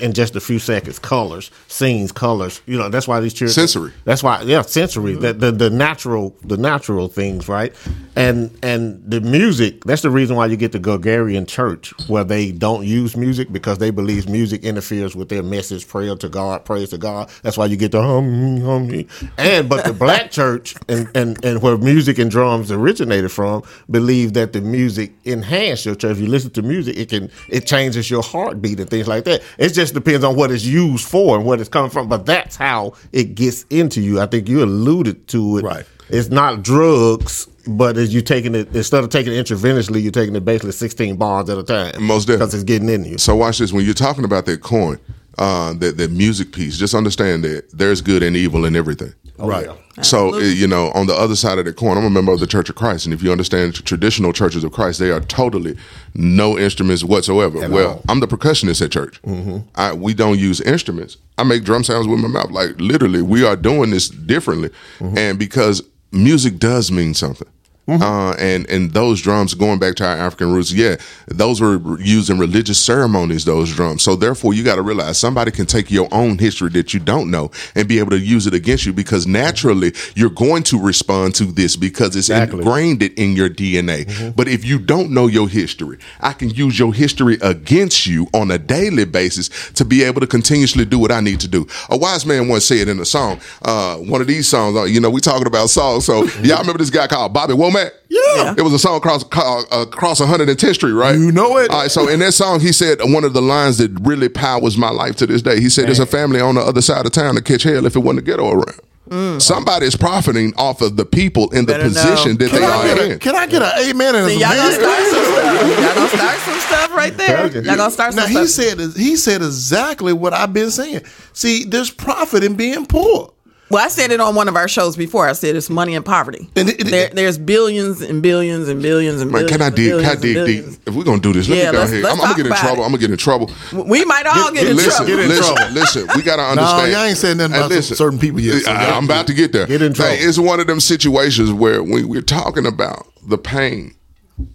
[0.00, 0.98] in just a few seconds.
[0.98, 2.62] Colors scenes colors.
[2.66, 3.92] You know that's why these children sensory.
[4.04, 5.12] That's why yeah sensory.
[5.12, 5.22] Mm-hmm.
[5.22, 7.74] the, the, the natural the natural things right?
[8.16, 12.52] And and the music that's the reason why you get the Gregorian church where they
[12.52, 16.90] don't use music because they believe music interferes with their message prayer to God praise
[16.90, 17.30] to God.
[17.42, 19.04] That's why you get the hum hum
[19.38, 24.34] and but the black church and, and and where music and drums originated from believe
[24.34, 26.12] that the music enhance your church.
[26.12, 29.42] If you listen to music it can it changes your heartbeat and things like that.
[29.58, 32.08] It's just depends on what it's used for and what it's coming from.
[32.08, 34.20] But that's how it gets into you.
[34.20, 35.64] I think you alluded to it.
[35.64, 35.86] Right.
[36.10, 40.36] It's not drugs, but as you taking it instead of taking it intravenously, you're taking
[40.36, 42.02] it basically 16 bars at a time.
[42.02, 43.18] Most definitely, because it's getting in you.
[43.18, 43.72] So watch this.
[43.72, 44.98] When you're talking about that coin,
[45.38, 49.14] uh, that that music piece, just understand that there's good and evil in everything.
[49.38, 49.66] Oh, right.
[49.66, 50.02] Yeah.
[50.02, 52.46] So you know, on the other side of the coin, I'm a member of the
[52.46, 55.76] Church of Christ, and if you understand traditional churches of Christ, they are totally
[56.14, 57.62] no instruments whatsoever.
[57.62, 58.02] At well, all.
[58.08, 59.20] I'm the percussionist at church.
[59.22, 59.58] Mm-hmm.
[59.74, 61.16] I, we don't use instruments.
[61.38, 62.50] I make drum sounds with my mouth.
[62.50, 65.18] Like literally, we are doing this differently, mm-hmm.
[65.18, 67.48] and because music does mean something.
[67.86, 68.02] Mm-hmm.
[68.02, 72.30] Uh, and and those drums going back to our African roots, yeah, those were used
[72.30, 73.44] in religious ceremonies.
[73.44, 76.94] Those drums, so therefore you got to realize somebody can take your own history that
[76.94, 80.62] you don't know and be able to use it against you because naturally you're going
[80.62, 82.60] to respond to this because it's exactly.
[82.60, 84.06] ingrained it in your DNA.
[84.06, 84.30] Mm-hmm.
[84.30, 88.50] But if you don't know your history, I can use your history against you on
[88.50, 91.66] a daily basis to be able to continuously do what I need to do.
[91.90, 95.00] A wise man once said in a song, uh, one of these songs, uh, you
[95.00, 97.73] know, we talking about songs, so y'all remember this guy called Bobby Womack.
[98.08, 98.20] Yeah.
[98.36, 98.54] yeah.
[98.56, 101.16] It was a song across, uh, across 110th Street, right?
[101.16, 101.70] You know it.
[101.70, 101.90] All right.
[101.90, 105.16] So in that song, he said one of the lines that really powers my life
[105.16, 105.60] to this day.
[105.60, 105.86] He said, Man.
[105.88, 108.20] "There's a family on the other side of town to catch hell if it wasn't
[108.20, 109.40] a ghetto around." Mm.
[109.40, 112.46] Somebody is profiting off of the people in the position know.
[112.46, 113.18] that can they I are a, in.
[113.18, 115.78] Can I get an amen and See, y'all gonna start some stuff.
[115.78, 117.62] Y'all gonna start some stuff right there.
[117.62, 118.42] Y'all gonna start some now, stuff.
[118.42, 121.02] he said he said exactly what I've been saying.
[121.34, 123.34] See, there's profit in being poor.
[123.70, 125.26] Well, I said it on one of our shows before.
[125.26, 126.48] I said it's money and poverty.
[126.54, 129.52] And it, it, there, there's billions and billions and billions and man, billions.
[129.52, 130.00] Can I dig?
[130.00, 130.80] Can I dig deep?
[130.86, 132.04] If we're gonna do this, let yeah, me go ahead.
[132.04, 132.82] I'm, I'm, gonna get in trouble.
[132.82, 132.84] It.
[132.84, 133.50] I'm gonna get in trouble.
[133.72, 135.06] We might all get, get in listen, trouble.
[135.06, 135.74] Get in listen, trouble.
[135.74, 136.08] listen.
[136.14, 136.92] We gotta understand.
[136.92, 138.62] No, y'all ain't saying nothing about listen, certain people yet.
[138.62, 139.66] So I, am about to get there.
[139.66, 140.14] Get in trouble.
[140.18, 143.94] it's one of them situations where when we're talking about the pain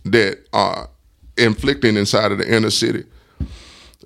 [0.05, 0.85] that uh,
[1.37, 3.05] inflicting inside of the inner city.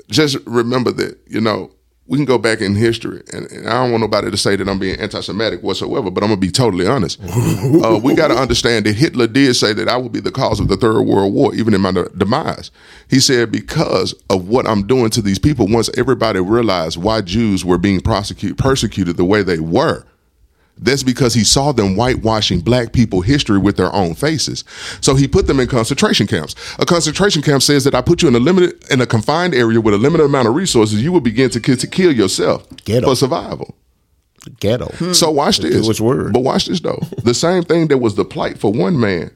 [0.10, 1.72] Just remember that, you know,
[2.06, 4.68] we can go back in history, and, and, I don't want nobody to say that
[4.68, 7.18] I'm being anti-Semitic whatsoever, but I'm gonna be totally honest.
[7.24, 10.60] uh, we got to understand that Hitler did say that I would be the cause
[10.60, 12.72] of the Third World War, even in my demise.
[13.10, 15.68] He said because of what I'm doing to these people.
[15.68, 20.04] Once everybody realized why Jews were being prosecuted, persecuted the way they were,
[20.77, 24.63] that's because he saw them whitewashing black people history with their own faces.
[25.01, 26.55] So he put them in concentration camps.
[26.79, 29.79] A concentration camp says that I put you in a limited, in a confined area
[29.79, 33.07] with a limited amount of resources, you will begin to, to kill yourself Ghetto.
[33.07, 33.75] for survival.
[34.59, 34.88] Ghetto.
[34.88, 35.13] Hmm.
[35.13, 35.88] So watch this.
[35.88, 36.33] Which word?
[36.33, 36.99] But watch this though.
[37.23, 39.31] the same thing that was the plight for one man,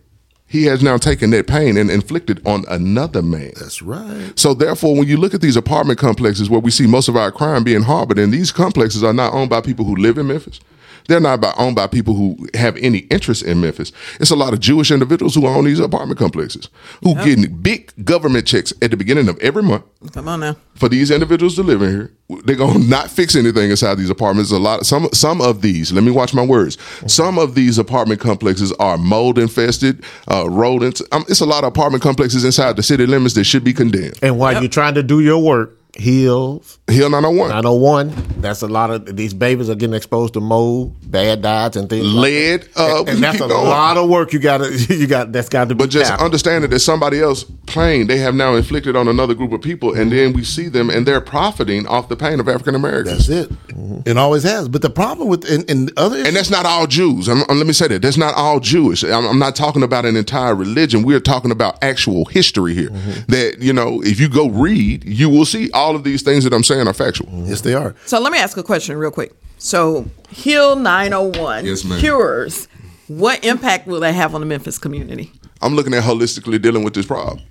[0.48, 3.52] he has now taken that pain and inflicted on another man.
[3.60, 4.38] That's right.
[4.38, 7.32] So therefore, when you look at these apartment complexes where we see most of our
[7.32, 10.60] crime being harbored, and these complexes are not owned by people who live in Memphis.
[11.08, 13.92] They're not by, owned by people who have any interest in Memphis.
[14.20, 16.70] It's a lot of Jewish individuals who own these apartment complexes,
[17.04, 17.26] who yep.
[17.26, 19.84] getting big government checks at the beginning of every month.
[20.12, 20.56] Come on now.
[20.76, 24.52] For these individuals to live in here, they're gonna not fix anything inside these apartments.
[24.52, 25.92] A lot, some, some of these.
[25.92, 26.78] Let me watch my words.
[27.12, 31.02] Some of these apartment complexes are mold infested, uh, rodents.
[31.12, 34.20] Um, it's a lot of apartment complexes inside the city limits that should be condemned.
[34.22, 34.62] And while yep.
[34.62, 36.80] you're trying to do your work, Hills.
[36.90, 37.50] Heal 901.
[37.50, 38.42] 901.
[38.42, 42.06] That's a lot of these babies are getting exposed to mold, bad diets, and things.
[42.06, 42.62] Lead.
[42.62, 43.68] Like uh, and, and that's a going.
[43.68, 45.84] lot of work you got to you got that's got to be.
[45.84, 49.52] But just understanding that there's somebody else pain they have now inflicted on another group
[49.52, 52.76] of people, and then we see them and they're profiting off the pain of African
[52.76, 53.28] Americans.
[53.28, 53.68] That's it.
[53.68, 54.10] Mm-hmm.
[54.10, 54.68] It always has.
[54.70, 57.28] But the problem with in, in other and that's not all Jews.
[57.28, 59.04] I'm, let me say that that's not all Jewish.
[59.04, 61.04] I'm, I'm, not talking about an entire religion.
[61.04, 62.90] We're talking about actual history here.
[62.90, 63.32] Mm-hmm.
[63.32, 66.54] That you know, if you go read, you will see all of these things that
[66.54, 67.28] I'm saying are factual.
[67.28, 67.46] Mm-hmm.
[67.46, 67.96] Yes, they are.
[68.06, 69.34] So let me ask a question real quick.
[69.58, 72.68] So Heal 901 yes, cures.
[73.08, 75.32] What impact will that have on the Memphis community?
[75.62, 77.42] I'm looking at holistically dealing with this problem.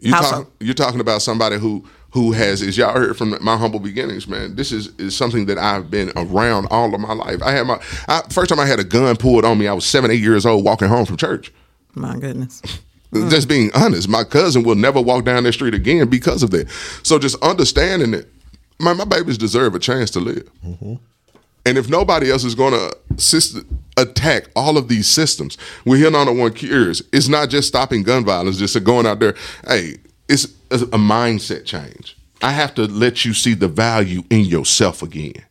[0.00, 0.52] You How talk, so?
[0.60, 4.56] You're talking about somebody who who has, as y'all heard from my humble beginnings, man.
[4.56, 7.42] This is, is something that I've been around all of my life.
[7.42, 9.68] I had my I, first time I had a gun pulled on me.
[9.68, 11.52] I was seven, eight years old, walking home from church.
[11.94, 12.62] My goodness.
[13.12, 16.68] Just being honest, my cousin will never walk down that street again because of that.
[17.02, 18.28] So just understanding it
[18.78, 20.48] my, my babies deserve a chance to live.
[20.64, 20.94] Mm-hmm.
[21.66, 23.66] And if nobody else is going to
[23.96, 27.02] attack all of these systems, we're here on the one cures.
[27.12, 29.34] It's not just stopping gun violence, just going out there.
[29.66, 29.96] Hey,
[30.28, 32.16] it's a mindset change.
[32.40, 35.44] I have to let you see the value in yourself again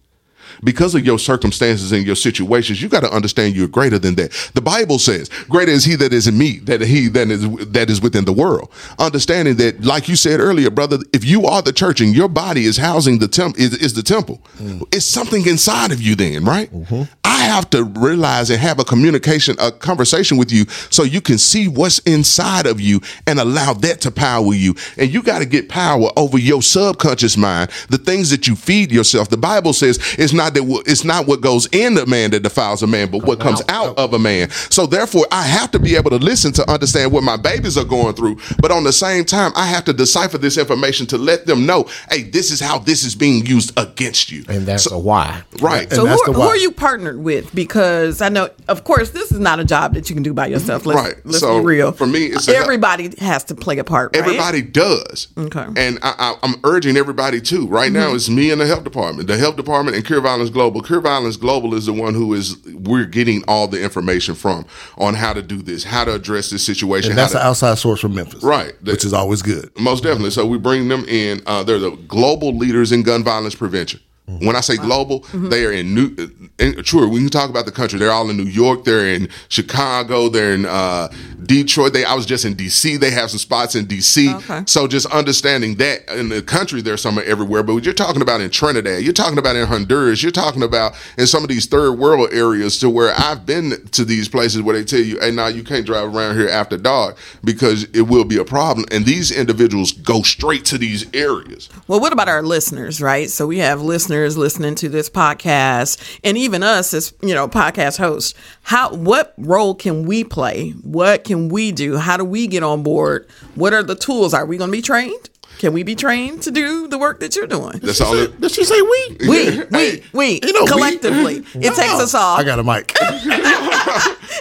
[0.63, 4.31] because of your circumstances and your situations, you got to understand you're greater than that.
[4.53, 7.89] The Bible says, "Greater is He that is in me, that He that is that
[7.89, 11.73] is within the world." Understanding that, like you said earlier, brother, if you are the
[11.73, 14.81] church and your body is housing the temple, is, is, the temple, mm.
[14.91, 16.15] it's something inside of you.
[16.15, 16.71] Then, right?
[16.71, 17.03] Mm-hmm.
[17.23, 21.37] I have to realize and have a communication, a conversation with you, so you can
[21.37, 24.75] see what's inside of you and allow that to power you.
[24.97, 28.91] And you got to get power over your subconscious mind, the things that you feed
[28.91, 29.29] yourself.
[29.29, 32.43] The Bible says it's not not that it's not what goes in the man that
[32.43, 34.49] defiles a man, but what comes out of a man.
[34.49, 37.85] So therefore, I have to be able to listen to understand what my babies are
[37.85, 38.37] going through.
[38.61, 41.89] But on the same time, I have to decipher this information to let them know,
[42.09, 44.45] hey, this is how this is being used against you.
[44.47, 45.43] And that's so, a why.
[45.59, 45.91] Right.
[45.91, 47.53] So who, who, are you partnered with?
[47.53, 50.47] Because I know, of course, this is not a job that you can do by
[50.47, 50.85] yourself.
[50.85, 51.25] Let's, right.
[51.25, 51.91] Let's so be real.
[51.91, 54.15] For me, everybody a, has to play a part.
[54.15, 54.23] Right?
[54.23, 55.27] Everybody does.
[55.37, 55.65] Okay.
[55.75, 57.67] And I, am urging everybody too.
[57.67, 57.99] Right mm-hmm.
[57.99, 59.27] now, it's me and the health department.
[59.27, 60.81] The health department and Cure Violence Global.
[60.81, 64.65] Cure Violence Violence Global is the one who is we're getting all the information from
[64.97, 67.11] on how to do this, how to address this situation.
[67.11, 68.73] And that's an outside source from Memphis, right?
[68.83, 69.71] Which is always good.
[69.79, 70.29] Most definitely.
[70.29, 71.41] So we bring them in.
[71.45, 73.99] Uh, they're the global leaders in gun violence prevention.
[74.27, 75.47] When I say global, mm-hmm.
[75.47, 76.13] they are in New.
[76.59, 77.97] In, sure, we can talk about the country.
[77.97, 78.83] They're all in New York.
[78.83, 80.27] They're in Chicago.
[80.27, 81.07] They're in uh,
[81.43, 81.93] Detroit.
[81.93, 82.03] They.
[82.03, 82.97] I was just in D.C.
[82.97, 84.33] They have some spots in D.C.
[84.35, 84.63] Okay.
[84.67, 87.63] So just understanding that in the country, there's some everywhere.
[87.63, 91.25] But you're talking about in Trinidad, you're talking about in Honduras, you're talking about in
[91.25, 94.83] some of these third world areas to where I've been to these places where they
[94.83, 98.37] tell you, "Hey, now you can't drive around here after dark because it will be
[98.39, 101.69] a problem." And these individuals go straight to these areas.
[101.87, 103.01] Well, what about our listeners?
[103.01, 103.29] Right.
[103.29, 107.47] So we have listeners listeners listening to this podcast and even us as you know
[107.47, 110.71] podcast hosts how what role can we play?
[110.81, 111.97] What can we do?
[111.97, 113.29] How do we get on board?
[113.55, 114.33] What are the tools?
[114.33, 117.35] Are we going to be trained can we be trained to do the work that
[117.35, 117.79] you're doing?
[117.79, 118.15] That's all.
[118.15, 119.17] It, did she say we?
[119.27, 120.39] We, we, we.
[120.43, 121.61] You know, collectively, we.
[121.65, 122.37] it takes us all.
[122.37, 122.93] I got a mic.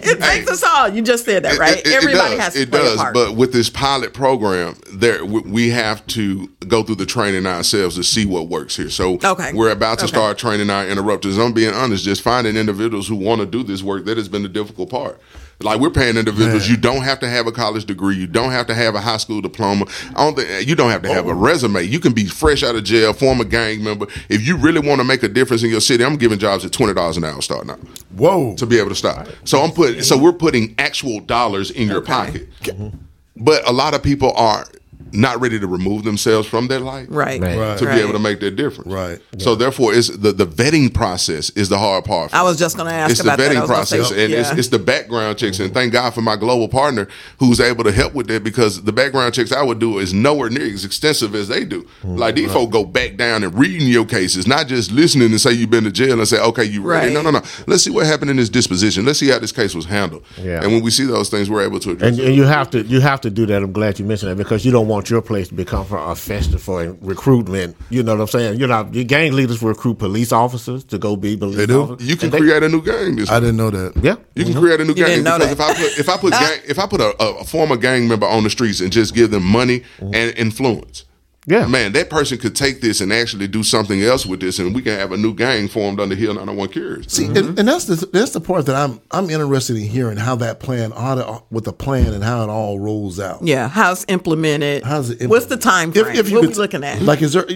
[0.03, 0.89] it takes us all.
[0.89, 1.79] You just said that, right?
[1.79, 3.15] It, it, Everybody has to it play does, a part.
[3.15, 8.05] But with this pilot program, there we have to go through the training ourselves to
[8.05, 8.91] see what works here.
[8.91, 9.53] So okay.
[9.55, 10.13] we're about to okay.
[10.13, 11.39] start training our interrupters.
[11.39, 14.43] I'm being honest, just finding individuals who want to do this work that has been
[14.43, 15.21] the difficult part.
[15.61, 16.69] Like we're paying individuals.
[16.69, 16.71] Man.
[16.71, 18.17] You don't have to have a college degree.
[18.17, 19.87] You don't have to have a high school diploma.
[20.15, 21.31] I don't think you don't have to have oh.
[21.31, 21.83] a resume.
[21.83, 24.07] You can be fresh out of jail, former gang member.
[24.29, 26.73] If you really want to make a difference in your city, I'm giving jobs at
[26.73, 27.79] twenty dollars an hour starting out.
[28.11, 28.55] Whoa!
[28.57, 29.35] To be able to start.
[29.45, 30.03] So I'm putting.
[30.03, 32.49] So we're putting actual dollars in your pocket.
[32.61, 32.99] Mm-hmm.
[33.37, 34.67] But a lot of people are
[35.13, 37.41] not ready to remove themselves from their life, right?
[37.41, 37.79] right.
[37.79, 37.95] To right.
[37.95, 39.21] be able to make that difference, right?
[39.39, 39.57] So yeah.
[39.57, 42.35] therefore, it's the, the vetting process is the hard part.
[42.35, 43.13] I was just going to ask.
[43.13, 44.41] It's the vetting process, say, and yeah.
[44.41, 45.61] it's, it's the background checks.
[45.61, 48.93] And thank God for my global partner who's able to help with that because the
[48.93, 51.83] background checks I would do is nowhere near as extensive as they do.
[52.03, 52.55] Mm, like these right.
[52.55, 55.85] folks go back down and reading your cases, not just listening and say you've been
[55.85, 57.07] to jail and say, okay, you ready?
[57.07, 57.15] Right.
[57.15, 57.43] No, no, no.
[57.67, 59.05] Let's see what happened in this disposition.
[59.05, 60.25] Let's see how this case was handled.
[60.37, 60.63] Yeah.
[60.63, 62.19] And when we see those things, we're able to address.
[62.19, 63.63] And, and you have to you have to do that.
[63.63, 66.15] I'm glad you mentioned that because you don't want your place to become for a
[66.15, 67.77] fester for recruitment.
[67.91, 68.61] You know what I'm saying?
[68.61, 71.83] You know, your gang leaders will recruit police officers to go be police they do.
[71.83, 72.09] officers.
[72.09, 73.17] You can create a new gang.
[73.17, 73.97] This I didn't know that.
[74.03, 74.63] Yeah, you can mm-hmm.
[74.63, 76.87] create a new you gang because if I put if I put gang, if I
[76.87, 80.15] put a, a, former gang member on the streets and just give them money mm-hmm.
[80.15, 81.06] and influence.
[81.49, 84.75] Yeah, man, that person could take this and actually do something else with this, and
[84.75, 87.13] we can have a new gang formed under Heal 901 Cures.
[87.13, 87.37] See, mm-hmm.
[87.37, 90.59] and, and, that's the that's the part that I'm I'm interested in hearing how that
[90.59, 93.45] plan, how to, with the plan and how it all rolls out.
[93.45, 94.83] Yeah, how's implemented?
[94.83, 95.23] How's it?
[95.23, 95.31] Implemented?
[95.31, 96.07] What's the time frame?
[96.07, 97.01] If, if you what could, we looking at?
[97.03, 97.47] Like, is there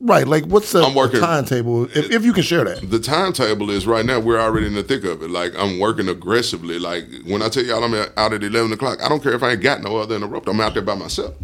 [0.00, 0.28] right?
[0.28, 1.86] Like, what's the, I'm working, the timetable?
[1.86, 4.20] If, if you can share that, the timetable is right now.
[4.20, 5.30] We're already in the thick of it.
[5.30, 6.78] Like, I'm working aggressively.
[6.78, 9.52] Like when I tell y'all I'm out at 11 o'clock, I don't care if I
[9.52, 10.48] ain't got no other interrupt.
[10.48, 11.34] I'm out there by myself.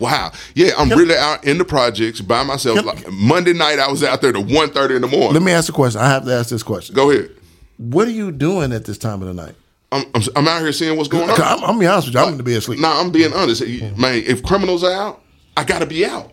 [0.00, 0.32] Wow.
[0.54, 2.84] Yeah, I'm really out in the projects by myself.
[2.84, 5.34] Like Monday night, I was out there to 1.30 in the morning.
[5.34, 6.00] Let me ask a question.
[6.00, 6.94] I have to ask this question.
[6.94, 7.30] Go ahead.
[7.76, 9.54] What are you doing at this time of the night?
[9.92, 11.40] I'm, I'm, I'm out here seeing what's going on.
[11.40, 12.20] I'm, I'm be honest with you.
[12.20, 12.80] I'm going to be asleep.
[12.80, 13.62] No, nah, I'm being honest.
[13.62, 15.22] Man, if criminals are out,
[15.56, 16.32] I got to be out.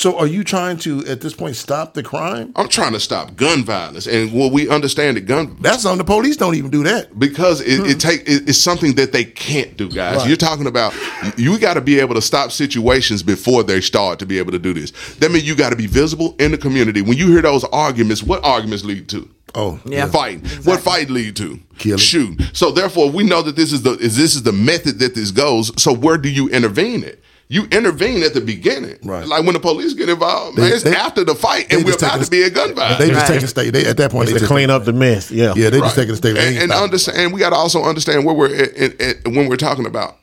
[0.00, 2.54] So, are you trying to, at this point, stop the crime?
[2.56, 5.58] I'm trying to stop gun violence, and well, we understand that gun.
[5.60, 6.38] That's on the police.
[6.38, 7.84] Don't even do that because it, hmm.
[7.84, 10.16] it take it, it's something that they can't do, guys.
[10.16, 10.28] Right.
[10.28, 10.94] You're talking about
[11.36, 14.58] you got to be able to stop situations before they start to be able to
[14.58, 14.90] do this.
[15.16, 17.02] That means you got to be visible in the community.
[17.02, 19.28] When you hear those arguments, what arguments lead to?
[19.54, 20.40] Oh, yeah, fighting.
[20.40, 20.72] Exactly.
[20.72, 21.60] What fight lead to?
[21.76, 21.98] Killing.
[21.98, 22.40] Shoot.
[22.54, 25.30] So therefore, we know that this is the is this is the method that this
[25.30, 25.70] goes.
[25.82, 27.22] So where do you intervene it?
[27.50, 28.96] You intervene at the beginning.
[29.02, 29.26] Right.
[29.26, 31.96] Like when the police get involved, they, man, it's they, after the fight and we're
[31.96, 32.98] about a, to be a gun fight.
[32.98, 33.34] They just right.
[33.34, 33.70] take a state.
[33.72, 35.32] They, at that point, they just clean up the mess.
[35.32, 35.54] Yeah.
[35.56, 35.86] Yeah, they right.
[35.86, 36.36] just take a state.
[36.36, 39.56] And, and understand, and we got to also understand where we're at, at, when we're
[39.56, 40.16] talking about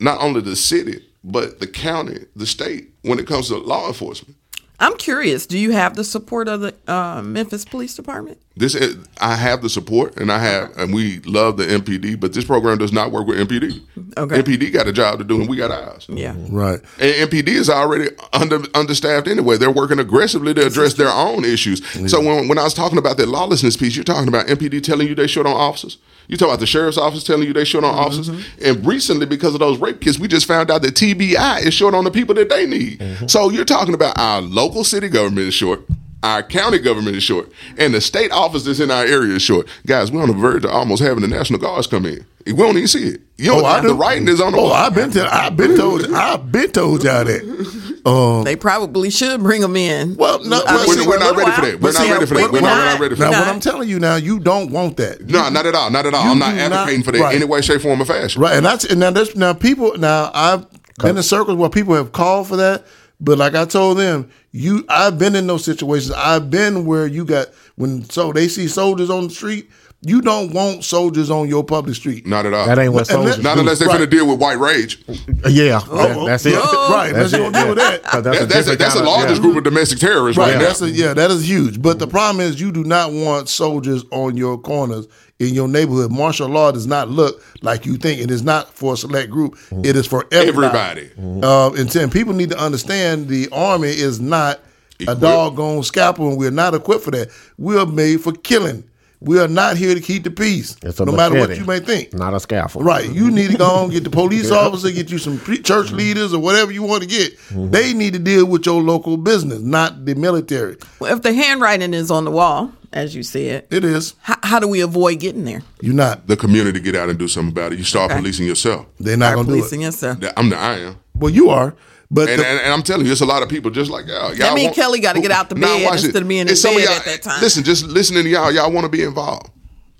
[0.00, 4.36] not only the city, but the county, the state, when it comes to law enforcement.
[4.82, 5.46] I'm curious.
[5.46, 8.38] Do you have the support of the uh, Memphis Police Department?
[8.56, 12.18] This is, I have the support, and I have, and we love the MPD.
[12.18, 13.80] But this program does not work with MPD.
[14.18, 16.06] Okay, MPD got a job to do, and we got ours.
[16.08, 16.80] Yeah, right.
[16.98, 19.56] And MPD is already under understaffed anyway.
[19.56, 21.80] They're working aggressively to address their own issues.
[21.94, 22.08] Yeah.
[22.08, 25.06] So when when I was talking about that lawlessness piece, you're talking about MPD telling
[25.06, 25.96] you they short on officers.
[26.32, 28.04] You talk about the sheriff's office telling you they short on mm-hmm.
[28.04, 31.74] officers, and recently because of those rape kits, we just found out that TBI is
[31.74, 33.00] short on the people that they need.
[33.00, 33.26] Mm-hmm.
[33.26, 35.82] So you're talking about our local city government is short,
[36.22, 39.68] our county government is short, and the state office that's in our area is short.
[39.86, 42.24] Guys, we're on the verge of almost having the National Guards come in.
[42.46, 43.20] We don't even see it.
[43.36, 44.72] You know, oh, the writing is on the oh, wall.
[44.72, 47.91] I've been, to, I've been told, I've been told y'all that.
[48.04, 50.16] Um, they probably should bring them in.
[50.16, 51.80] Well, no, well, we're, we're, not ready for that.
[51.80, 52.52] We're not ready for that.
[52.52, 53.30] We're not ready for that.
[53.30, 55.20] Now, what I'm telling you now, you don't want that.
[55.28, 55.88] No, not at all.
[55.90, 56.26] Not at all.
[56.26, 57.36] I'm not advocating not, for that right.
[57.36, 58.42] any way, shape, form, or fashion.
[58.42, 60.66] Right, and that's and now there's now people now I've
[60.98, 62.84] been in circles where people have called for that,
[63.20, 66.10] but like I told them, you I've been in those situations.
[66.10, 69.70] I've been where you got when so they see soldiers on the street
[70.04, 72.26] you don't want soldiers on your public street.
[72.26, 72.66] Not at all.
[72.66, 73.38] That ain't what soldiers.
[73.38, 73.98] Not unless they're right.
[73.98, 75.02] going to deal with white rage.
[75.48, 76.54] Yeah, oh, that's it.
[76.56, 78.02] Oh, right, that's, that's deal with that.
[78.02, 79.42] That's, that's, a, that's, a, that's the largest yeah.
[79.42, 80.88] group of domestic terrorists right, right that's now.
[80.88, 81.80] A, yeah, that is huge.
[81.80, 85.06] But the problem is, you do not want soldiers on your corners
[85.38, 86.10] in your neighborhood.
[86.10, 88.20] Martial law does not look like you think.
[88.20, 89.54] It is not for a select group.
[89.54, 89.84] Mm-hmm.
[89.84, 90.66] It is for everybody.
[90.66, 91.06] everybody.
[91.10, 91.44] Mm-hmm.
[91.44, 94.58] Uh, and, and people need to understand the army is not
[94.98, 95.18] Equipped.
[95.18, 97.30] a doggone scalpel, and we're not equipped for that.
[97.56, 98.82] We're made for killing.
[99.24, 102.12] We are not here to keep the peace, no machete, matter what you may think.
[102.12, 102.84] Not a scaffold.
[102.84, 103.08] Right.
[103.08, 104.56] You need to go and get the police yeah.
[104.56, 105.96] officer, get you some church mm-hmm.
[105.96, 107.38] leaders or whatever you want to get.
[107.38, 107.70] Mm-hmm.
[107.70, 110.76] They need to deal with your local business, not the military.
[110.98, 114.14] Well, if the handwriting is on the wall, as you said, it is.
[114.22, 115.62] How, how do we avoid getting there?
[115.80, 116.26] You're not.
[116.26, 117.78] The community get out and do something about it.
[117.78, 118.20] You start okay.
[118.20, 118.86] policing yourself.
[118.98, 119.60] They're not going to do it.
[119.60, 120.18] Policing yourself.
[120.36, 120.98] I'm the I am.
[121.14, 121.74] Well, you are.
[122.14, 124.06] But and, the, and, and, I'm telling you, it's a lot of people just like
[124.06, 124.34] y'all.
[124.34, 126.22] y'all I mean, want, Kelly got to get out the bed instead it.
[126.22, 127.40] of being in bed at that time.
[127.40, 129.50] Listen, just listening to y'all, y'all want to be involved.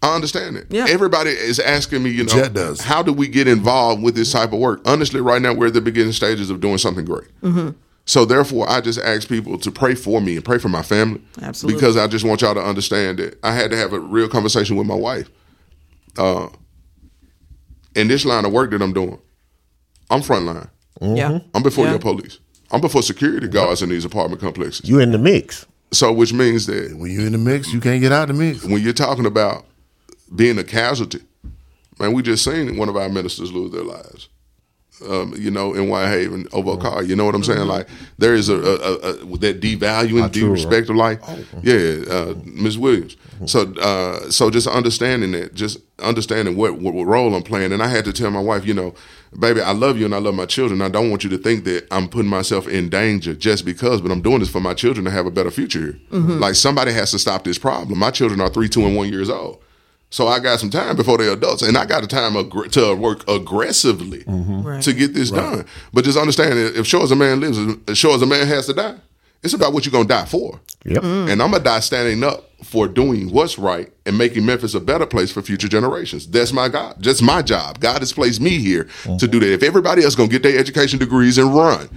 [0.03, 0.67] I understand it.
[0.69, 0.87] Yeah.
[0.89, 2.81] Everybody is asking me, you know, does.
[2.81, 4.83] how do we get involved with this type of work?
[4.85, 7.29] Honestly, right now we're at the beginning stages of doing something great.
[7.41, 7.71] Mm-hmm.
[8.05, 11.23] So therefore, I just ask people to pray for me and pray for my family.
[11.41, 11.81] Absolutely.
[11.81, 14.77] Because I just want y'all to understand that I had to have a real conversation
[14.77, 15.31] with my wife.
[16.19, 16.49] Uh,
[17.95, 19.21] in this line of work that I'm doing,
[20.11, 20.69] I'm frontline.
[21.03, 21.16] Mm-hmm.
[21.16, 21.38] Yeah.
[21.55, 21.92] I'm before Yeah.
[21.92, 22.38] your police.
[22.70, 24.88] I'm before security guards in these apartment complexes.
[24.88, 25.66] You in the mix.
[25.90, 28.42] So, which means that When you're in the mix, you can't get out of the
[28.42, 28.64] mix.
[28.64, 29.66] when you're talking about
[30.34, 31.20] being a casualty,
[31.98, 34.28] man, we just seen one of our ministers lose their lives.
[35.09, 37.03] Um, you know, in Whitehaven over a car.
[37.03, 37.66] You know what I'm saying?
[37.66, 37.88] Like
[38.18, 38.74] there is a, a,
[39.11, 41.20] a, that devaluing, disrespect of life.
[41.62, 42.78] Yeah, uh, Ms.
[42.78, 43.16] Williams.
[43.46, 47.82] So, uh, so just understanding that, just understanding what, what what role I'm playing, and
[47.82, 48.94] I had to tell my wife, you know,
[49.38, 50.80] baby, I love you and I love my children.
[50.82, 54.12] I don't want you to think that I'm putting myself in danger just because, but
[54.12, 55.98] I'm doing this for my children to have a better future here.
[56.38, 57.98] Like somebody has to stop this problem.
[57.98, 59.61] My children are three, two, and one years old.
[60.13, 62.95] So I got some time before they're adults, and I got the time aggr- to
[62.95, 64.63] work aggressively mm-hmm.
[64.63, 64.83] Right.
[64.83, 65.65] to get this done.
[65.95, 67.59] But just understand if sure as a man lives,
[67.89, 68.97] as sure as a man has to die,
[69.43, 70.61] it's about what you're gonna die for.
[70.85, 71.03] Yep.
[71.03, 71.33] Mm.
[71.33, 75.07] And I'm gonna die standing up for doing what's right and making Memphis a better
[75.07, 76.27] place for future generations.
[76.27, 76.97] That's my God.
[77.03, 77.81] That's my job.
[77.81, 79.17] God has placed me here mm-hmm.
[79.17, 79.51] to do that.
[79.51, 81.89] If everybody else gonna get their education degrees and run,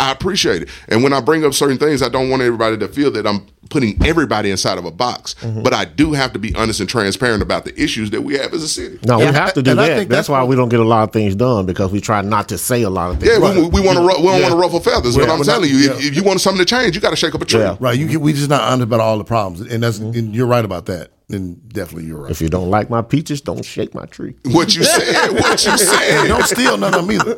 [0.00, 0.68] I appreciate it.
[0.88, 3.46] And when I bring up certain things, I don't want everybody to feel that I'm
[3.68, 5.34] putting everybody inside of a box.
[5.40, 5.62] Mm-hmm.
[5.62, 8.54] But I do have to be honest and transparent about the issues that we have
[8.54, 8.98] as a city.
[9.04, 9.30] No, Yeah.
[9.30, 9.96] we have to do And I that.
[9.96, 12.22] think That's, that's why we don't get a lot of things done because we try
[12.22, 13.32] not to say a lot of things.
[13.32, 14.40] Yeah, we, we, want to we don't Yeah.
[14.40, 15.16] want to ruffle feathers.
[15.16, 16.08] but I'm telling not- you, if, yeah.
[16.08, 17.60] if you want something to change, you got to shake up a tree.
[17.60, 17.76] Yeah.
[17.80, 17.98] Right.
[17.98, 20.16] You can, we just not honest about all the problems, and that's mm-hmm.
[20.18, 21.10] and you're right about that.
[21.30, 22.30] And definitely you're right.
[22.30, 24.34] If you don't like my peaches, don't shake my tree.
[24.46, 26.26] What you said, what you And said.
[26.28, 27.32] don't steal none of them either.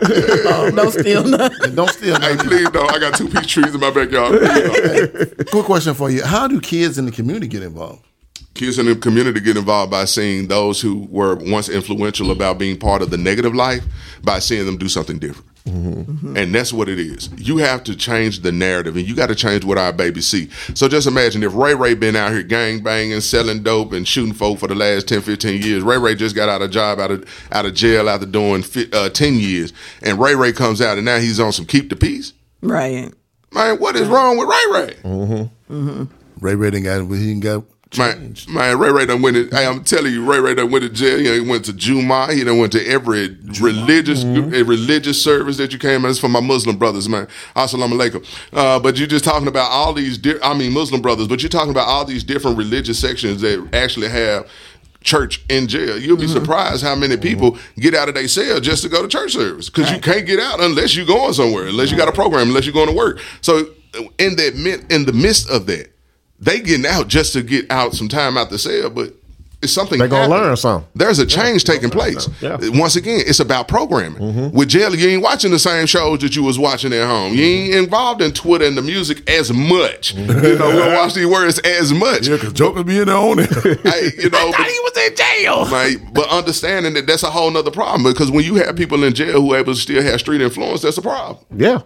[0.49, 1.59] Um, Don't steal nothing.
[1.64, 2.88] and don't steal none Hey, of please don't.
[2.93, 4.38] I got two peach trees in my backyard.
[4.41, 5.51] Please don't.
[5.51, 8.05] Quick question for you: How do kids in the community get involved?
[8.55, 12.78] Kids in the community get involved by seeing those who were once influential about being
[12.78, 13.82] part of the negative life
[14.22, 15.49] by seeing them do something different.
[15.66, 16.36] Mm-hmm.
[16.36, 17.28] And that's what it is.
[17.36, 20.48] You have to change the narrative and you got to change what our babies see.
[20.74, 24.32] So just imagine if Ray Ray been out here gang banging, selling dope and shooting
[24.34, 25.82] folk for the last 10, 15 years.
[25.82, 28.90] Ray Ray just got out of job, out of out of jail after doing fi-
[28.92, 29.72] uh, 10 years.
[30.02, 32.32] And Ray Ray comes out and now he's on some keep the peace.
[32.62, 33.12] Right.
[33.52, 34.94] Man, what is wrong with Ray Ray?
[35.02, 35.74] Mm-hmm.
[35.74, 36.04] Mm-hmm.
[36.44, 37.64] Ray Ray didn't got he didn't got
[37.99, 40.84] Man, man, Ray Ray done went to, hey, I'm telling you, Ray Ray done went
[40.84, 41.20] to jail.
[41.20, 42.32] You know, he went to Juma.
[42.32, 44.68] He done went to every religious a mm-hmm.
[44.68, 46.03] religious service that you came.
[46.03, 47.26] That's for my Muslim brothers, man.
[47.57, 48.24] Assalamu alaikum.
[48.53, 51.49] Uh, but you're just talking about all these, di- I mean, Muslim brothers, but you're
[51.49, 54.49] talking about all these different religious sections that actually have
[55.03, 55.99] church in jail.
[55.99, 56.32] You'll be mm-hmm.
[56.32, 57.80] surprised how many people mm-hmm.
[57.80, 60.38] get out of their cell just to go to church service because you can't get
[60.38, 63.18] out unless you're going somewhere, unless you got a program, unless you're going to work.
[63.41, 63.70] So
[64.18, 65.91] in that in the midst of that,
[66.41, 69.12] they getting out just to get out some time out the cell, but
[69.62, 70.41] it's something They gonna happening.
[70.49, 70.88] learn something.
[70.95, 72.30] There's a change taking place.
[72.41, 72.57] Yeah.
[72.70, 74.18] Once again, it's about programming.
[74.18, 74.57] Mm-hmm.
[74.57, 77.34] With jail, you ain't watching the same shows that you was watching at home.
[77.34, 80.14] You ain't involved in Twitter and the music as much.
[80.16, 80.30] Mm-hmm.
[80.47, 82.26] You know, we don't watch these words as much.
[82.26, 83.51] yeah, because Joker be in there on it.
[83.53, 85.66] Hey, you know, but- he was in jail.
[85.66, 89.12] Right, but understanding that that's a whole nother problem because when you have people in
[89.12, 91.36] jail who are able to still have street influence, that's a problem.
[91.55, 91.82] Yeah.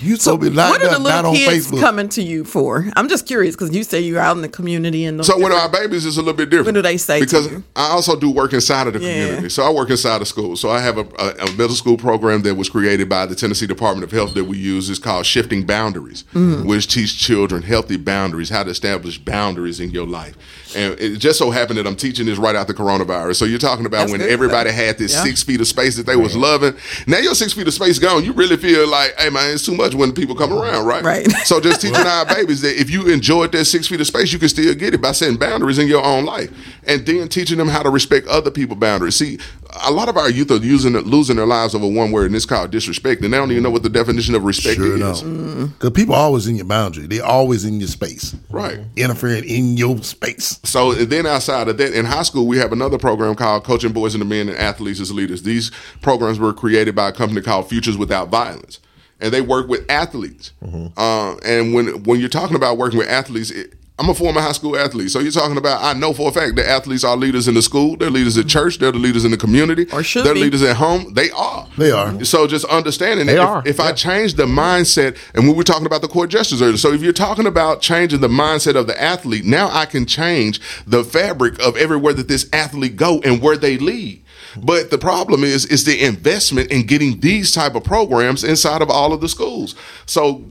[0.00, 1.80] You so be What are the little kids Facebook.
[1.80, 2.86] coming to you for?
[2.96, 5.52] I'm just curious because you say you're out in the community and those So with
[5.52, 6.66] our babies, it's a little bit different.
[6.66, 7.48] What do they say Because?
[7.76, 9.24] I also do work inside of the Yeah.
[9.26, 9.48] community.
[9.50, 10.56] So I work inside of school.
[10.56, 13.66] So I have a, a, a middle school program that was created by the Tennessee
[13.66, 14.88] Department of Health that we use.
[14.88, 16.66] It's called Shifting Boundaries, Mm-hmm.
[16.66, 20.36] which teach children healthy boundaries, how to establish boundaries in your life.
[20.74, 23.36] And it just so happened that I'm teaching this right after coronavirus.
[23.36, 25.22] So you're talking about That's when everybody had this Yeah.
[25.24, 26.74] six feet of space that they was loving.
[27.06, 28.24] Now your six feet of space gone.
[28.24, 31.02] You really feel like, hey man, it's too much when people come around, right?
[31.02, 31.26] Right.
[31.44, 34.38] So just teaching our babies that if you enjoyed that six feet of space, you
[34.38, 36.50] can still get it by setting boundaries in your own life,
[36.86, 39.16] and then teaching them how to respect other people's boundaries.
[39.16, 39.38] See,
[39.84, 42.44] a lot of our youth are using losing their lives over one word, and it's
[42.46, 45.20] called disrespect, and they don't even know what the definition of respect Sure is.
[45.22, 45.68] don't.
[45.68, 47.06] Because people are always in your boundary.
[47.06, 48.34] they're always in your space.
[48.50, 48.80] Right.
[48.96, 50.60] Interfering in your space.
[50.64, 54.14] So then outside of that, in high school, we have another program called Coaching Boys
[54.14, 55.42] and the Men and Athletes as Leaders.
[55.42, 55.70] These
[56.02, 58.78] programs were created by a company called Futures Without Violence,
[59.20, 60.52] and they work with athletes.
[60.96, 64.52] Uh, and when when you're talking about working with athletes, it, I'm a former high
[64.52, 65.82] school athlete, so you're talking about.
[65.82, 67.96] I know for a fact that athletes are leaders in the school.
[67.96, 68.78] They're leaders at church.
[68.78, 69.86] They're the leaders in the community.
[69.92, 70.40] Or should they're be.
[70.40, 71.12] leaders at home.
[71.12, 71.68] They are.
[71.76, 72.24] They are.
[72.24, 75.62] So just understanding They that are, if, if I change the mindset, and we were
[75.62, 76.78] talking about the court gestures earlier.
[76.78, 80.60] So if you're talking about changing the mindset of the athlete, now I can change
[80.86, 84.24] the fabric of everywhere that this athlete go and where they lead.
[84.56, 88.90] But the problem is, is the investment in getting these type of programs inside of
[88.90, 89.74] all of the schools.
[90.06, 90.44] So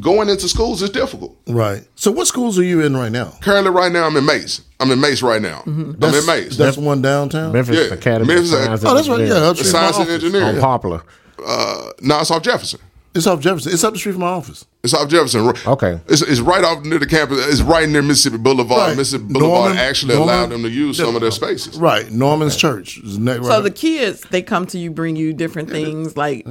[0.00, 1.36] going into schools is difficult.
[1.46, 1.86] Right.
[1.94, 3.34] So what schools are you in right now?
[3.40, 4.62] Currently, right now, I'm in MASE.
[4.80, 5.62] I'm in MASE right now.
[5.66, 6.56] I'm in MASE.
[6.56, 7.52] that's one downtown?
[7.52, 7.94] Memphis Yeah.
[7.94, 8.34] Academy.
[8.34, 9.20] Memphis- of Science Oh, that's right.
[9.20, 9.42] Engineering.
[9.42, 10.54] Yeah, upstream Science and engineering.
[10.56, 11.02] On Poplar.
[11.44, 12.80] Uh, no, it's off Jefferson.
[13.14, 13.72] It's off Jefferson.
[13.74, 14.64] It's up the street from my office.
[14.82, 15.52] It's off Jefferson.
[15.66, 16.00] Okay.
[16.08, 17.46] It's, it's right off near the campus.
[17.46, 18.78] It's right near Mississippi Boulevard.
[18.80, 18.96] Right.
[18.96, 21.76] Mississippi Boulevard Norman- actually Norman- allowed them to use some of their spaces.
[21.76, 22.98] Right, Norman's Church.
[23.04, 26.46] is ne- So right- the kids, they come to you, bring you different things like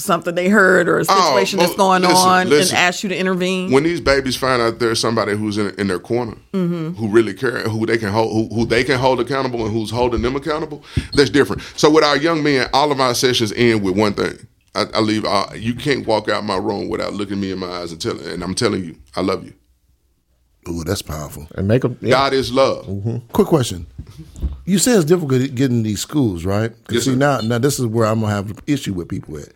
[0.00, 2.76] something they heard or a situation well, that's going Oh, listen, on, listen.
[2.76, 3.70] and ask you to intervene.
[3.70, 7.60] When these babies find out there's somebody who's in, in their corner, who really care,
[7.68, 10.82] who they can hold, who, who they can hold accountable, and who's holding them accountable,
[11.12, 11.62] that's different.
[11.76, 14.46] So with our young men, all of our sessions end with one thing.
[14.74, 15.24] I, I leave.
[15.24, 18.24] Uh, you can't walk out my room without looking me in my eyes and telling,
[18.26, 19.52] and I'm telling you, I love you.
[20.68, 21.48] Ooh, that's powerful.
[21.56, 21.98] And make them.
[22.00, 22.10] Yeah.
[22.10, 22.86] God is love.
[23.32, 23.86] Quick question.
[24.66, 26.70] You say it's difficult getting these schools, right?
[26.84, 27.16] 'Cause Yes, see sir.
[27.16, 29.48] now, now this is where I'm gonna have an issue with people at.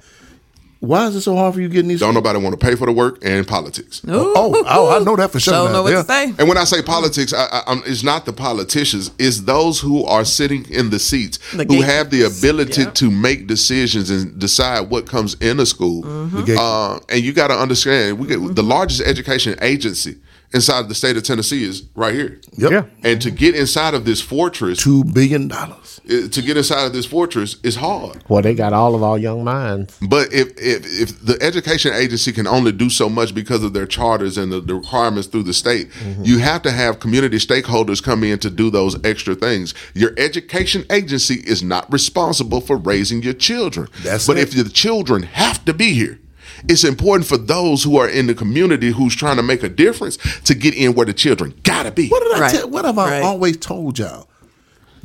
[0.85, 2.01] Why is it so hard for you getting these?
[2.01, 4.03] Don't nobody want to pay for the work and politics.
[4.07, 5.55] Oh, oh, I know that for sure.
[5.55, 5.73] Don't now.
[5.79, 6.03] know what Yeah.
[6.03, 6.25] to say.
[6.39, 10.05] And when I say politics, I, I, I'm, it's not the politicians; it's those who
[10.05, 12.91] are sitting in the seats The who have the ability Yeah.
[12.91, 16.03] to make decisions and decide what comes in a school.
[16.03, 16.45] Mm-hmm.
[16.45, 20.17] The Uh, and you got to understand, we get the largest education agency
[20.55, 22.41] inside the state of Tennessee is right here.
[22.57, 22.71] Yep.
[22.71, 22.85] Yeah.
[23.03, 26.01] And to get inside of this fortress, Two billion dollars.
[26.09, 28.23] eh, to get inside of this fortress is hard.
[28.29, 29.99] Well, they got all of our young minds.
[30.01, 33.87] But if, if if the education agency can only do so much because of their
[33.87, 35.89] charters and the, the requirements through the state,
[36.23, 39.75] you have to have community stakeholders come in to do those extra things.
[39.95, 43.89] Your education agency is not responsible for raising your children.
[44.05, 44.43] That's but it.
[44.43, 46.21] if the children have to be here,
[46.69, 50.17] it's important for those who are in the community who's trying to make a difference
[50.43, 52.09] to get in where the children gotta be.
[52.09, 52.55] What did I Right.
[52.55, 52.69] tell?
[52.71, 53.23] What have I Right.
[53.23, 54.29] always told y'all?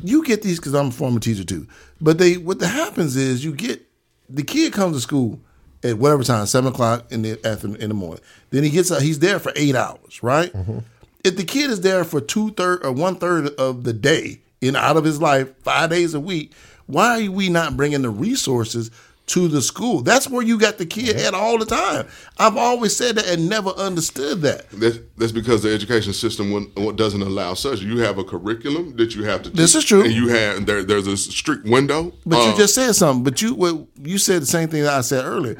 [0.02, 1.66] You get these because I'm a former teacher too.
[2.00, 3.86] But they what that happens is you get
[4.28, 5.40] the kid comes to school
[5.82, 8.20] at whatever time, seven o'clock in the afternoon in the morning.
[8.50, 10.52] Then he gets out, he's there for eight hours, right?
[10.52, 10.78] Mm-hmm.
[11.24, 14.76] If the kid is there for two third or one third of the day in
[14.76, 16.52] out of his life, five days a week,
[16.86, 18.90] why are we not bringing the resources
[19.30, 20.02] to the school?
[20.02, 22.06] That's where you got the kid at all the time.
[22.38, 24.68] I've always said that and never understood that.
[24.70, 27.80] That's, that's because the education system doesn't allow such.
[27.80, 29.50] You have a curriculum that you have to.
[29.50, 30.02] This teach, is true.
[30.02, 30.82] And you have there.
[30.82, 32.12] There's a strict window.
[32.26, 33.22] But Uh, you just said something.
[33.22, 35.56] But you well, you said the same thing that I said earlier.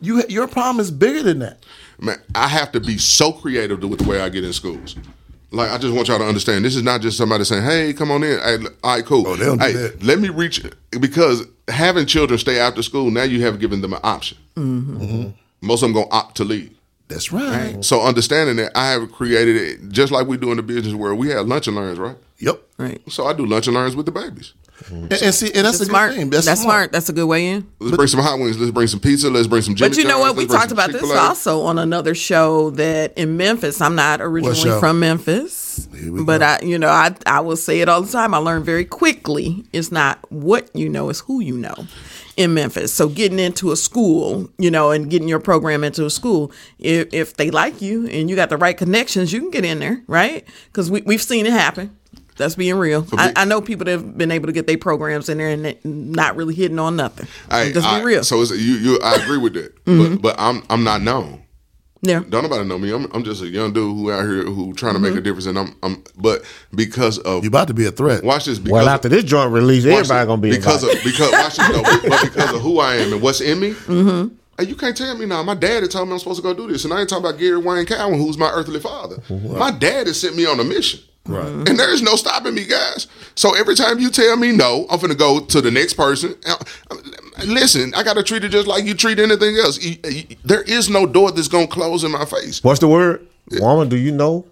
[0.00, 1.64] You your problem is bigger than that.
[1.98, 4.96] man, I have to be so creative with the way I get in schools.
[5.54, 8.10] Like I just want y'all to understand, this is not just somebody saying, "Hey, come
[8.10, 9.26] on in." Hey, all right, cool.
[9.26, 10.02] Oh, they don't do hey, that.
[10.02, 10.64] let me reach
[11.00, 14.38] because having children stay after school now you have given them an option.
[14.56, 15.30] Mm-hmm.
[15.60, 16.76] Most of them gonna opt to leave.
[17.08, 17.84] That's right.
[17.84, 21.18] So understanding that, I have created it just like we do in the business world.
[21.18, 22.16] We have lunch and learns, right?
[22.38, 22.62] Yep.
[22.78, 23.00] right.
[23.10, 24.54] So I do lunch and learns with the babies.
[24.90, 26.10] And, and see, and that's, That's a smart.
[26.10, 26.30] good thing.
[26.30, 26.92] That's, smart.
[26.92, 27.66] That's a good way in.
[27.78, 28.58] Let's bring some hot wings.
[28.58, 29.30] Let's bring some pizza.
[29.30, 29.76] Let's bring some.
[29.76, 30.34] Jimmy But you know what?
[30.34, 31.20] We let's bring talked about this Chick-fil-A.
[31.20, 33.80] also on another show that in Memphis.
[33.80, 36.44] I'm not originally from Memphis, but go.
[36.44, 38.34] I, you know, I I will say it all the time.
[38.34, 39.64] I learned very quickly.
[39.72, 41.86] It's not what you know; it's who you know.
[42.36, 46.10] In Memphis, so getting into a school, you know, and getting your program into a
[46.10, 46.50] school,
[46.80, 49.78] if, if they like you and you got the right connections, you can get in
[49.78, 50.44] there, right?
[50.64, 51.96] Because we we've seen it happen.
[52.36, 53.06] That's being real.
[53.16, 55.48] I, me- I know people that have been able to get their programs in there
[55.50, 57.26] and not really hitting on nothing.
[57.50, 58.24] Hey, Just I- be real.
[58.24, 60.14] So it's, you, you, I agree with that, Mm-hmm.
[60.16, 61.42] but, but I'm, I'm not known.
[62.02, 62.22] yeah.
[62.28, 62.92] Don't nobody know me.
[62.92, 65.22] I'm, I'm just a young dude who out here who trying to make a Mm-hmm.
[65.24, 66.02] difference, and I'm, I'm.
[66.16, 66.42] But
[66.74, 68.24] because of You about to be a threat.
[68.24, 70.98] watch this, because Well, after this joint release, watch everybody this, gonna be because invited.
[70.98, 73.60] of because watch this, no, but, but because of who I am and what's in
[73.60, 73.70] me.
[73.72, 74.34] Mm-hmm.
[74.58, 75.42] Hey, you can't tell me now.
[75.42, 77.24] My dad had told me I'm supposed to go do this, and I ain't talking
[77.24, 79.16] about Gary Wayne Cowan, who's my earthly father.
[79.30, 81.00] My dad has sent me on a mission.
[81.26, 81.46] Right.
[81.46, 81.68] Mm-hmm.
[81.68, 83.06] And there is no stopping me, guys.
[83.34, 86.34] So every time you tell me no, I'm finna go to the next person.
[87.46, 89.82] Listen, I gotta treat it just like you treat anything else.
[89.82, 92.62] You- you- There is no door that's gonna close in my face.
[92.62, 93.26] What's the word?
[93.52, 94.44] Woman, do you know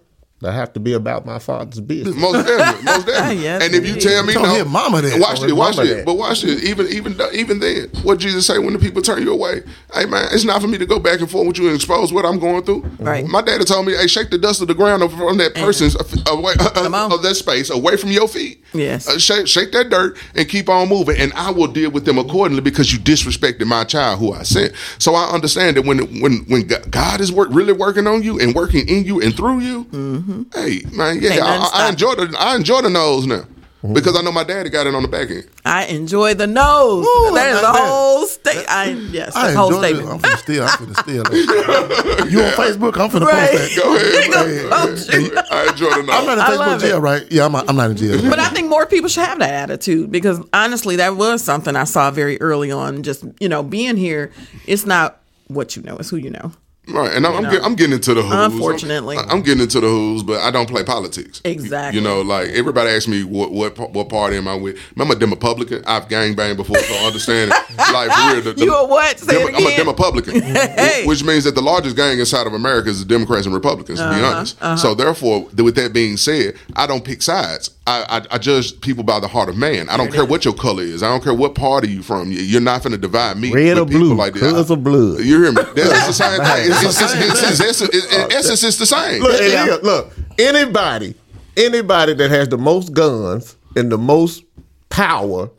[0.43, 2.15] that have to be about my father's business?
[2.15, 3.43] Most definitely, most definitely.
[3.43, 5.21] Yes, and if you tell me Told no, his mama that.
[5.21, 6.65] watch Told this, watch mama this, but watch this.
[6.65, 9.63] Even even even then, what Jesus say when the people turn you away?
[9.95, 12.13] Hey man, it's not for me to go back and forth with you and expose
[12.13, 12.83] what I'm going through.
[12.99, 13.25] Right.
[13.25, 13.33] Mm-hmm.
[13.33, 15.63] My daddy told me, hey, shake the dust of the ground from that mm.
[15.63, 18.63] person's uh, away uh, Come uh, of that space away from your feet.
[18.75, 19.09] Yes.
[19.09, 22.19] Uh, shake shake that dirt and keep on moving, and I will deal with them
[22.19, 24.75] accordingly because you disrespected my child who I sent.
[24.99, 28.55] So I understand that when when when God is work, really working on you and
[28.55, 30.32] working in you and through you, mm-hmm.
[30.33, 30.59] Mm-hmm.
[30.59, 33.45] hey man, yeah, I, I enjoy the I enjoy the nose now
[33.93, 35.49] because I know my daddy got it on the back end.
[35.65, 37.05] I enjoy the nose.
[37.05, 37.89] Ooh, that is I a like that.
[37.89, 38.65] whole state.
[38.69, 40.07] I yes, I the whole enjoy it.
[40.09, 40.63] I'm finna steal.
[40.63, 42.29] I'm finna steal.
[42.31, 42.97] you on Facebook?
[43.01, 43.51] I'm finna Right.
[43.51, 43.83] post that.
[43.83, 44.31] Go ahead.
[44.33, 44.69] Go, ahead.
[44.73, 45.37] oh, shoot.
[45.51, 46.11] I enjoy the nose.
[46.13, 47.01] I'm not in Facebook jail, it.
[47.01, 47.27] right?
[47.33, 47.57] Yeah, I'm.
[47.57, 48.31] I'm not in jail.
[48.31, 51.85] But I think more people should have that attitude because honestly, that was something I
[51.85, 53.03] saw very early on.
[53.03, 54.31] Just you know, being here,
[54.67, 56.53] it's not what you know; it's who you know.
[56.89, 58.33] Right, and I'm, I'm, get, I'm, getting into the who's.
[58.33, 61.41] Unfortunately, I'm, I'm, getting into the who's, but I don't play politics.
[61.45, 62.01] Exactly.
[62.01, 64.77] You know, like everybody asks me what what what party am I with?
[64.99, 65.89] I'm a Democratic.
[65.89, 67.59] I've gang banged before, so I understand it.
[67.93, 69.19] Like for real, the, the, you a what?
[69.19, 71.05] Say Demo, I'm a Democratic, hey.
[71.07, 73.99] which means that the largest gang inside of America is the Democrats and Republicans.
[73.99, 74.77] To uh-huh, be honest, uh-huh.
[74.77, 77.71] so therefore, with that being said, I don't pick sides.
[77.87, 79.89] I, I, I, judge people by the heart of man.
[79.89, 81.03] I don't care what your color is.
[81.03, 82.31] I don't care what party you from.
[82.31, 83.53] You're not going to divide me.
[83.53, 85.19] Red or blue, like colors of blood.
[85.19, 85.63] You hear me?
[85.75, 86.72] That's the same thing.
[86.73, 89.23] It's, it's, it's, it's, it's, in uh, essence, it's the same.
[89.23, 89.79] Look, yeah.
[89.83, 91.15] look, anybody,
[91.57, 94.45] anybody that has the most guns and the most
[94.89, 95.51] power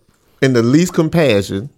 [0.41, 1.69] and the least compassion,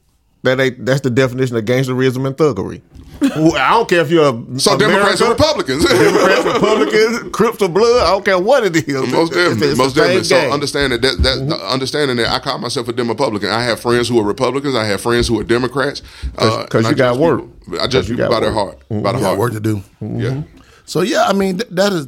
[0.46, 2.82] that ain't, that's the definition of gangsterism and thuggery.
[3.22, 7.70] I don't care if you're a so America, Democrats or Republicans, Democrats, Republicans, Crips or
[7.70, 8.04] blood.
[8.04, 9.12] I don't care what it is.
[9.12, 10.24] Most definitely, it's, most definitely.
[10.26, 11.74] So understanding that, that mm-hmm.
[11.74, 13.50] understanding that I call myself a Republican.
[13.50, 14.76] I have friends who are Republicans.
[14.76, 16.02] I have friends who are Democrats.
[16.32, 17.42] Because uh, you got work.
[17.62, 17.82] People.
[17.82, 19.02] I just people by their heart, mm-hmm.
[19.02, 19.40] by the heart.
[19.40, 19.78] Work to do.
[20.02, 20.20] Mm-hmm.
[20.20, 20.44] Yeah.
[20.86, 22.08] So yeah, I mean th- that is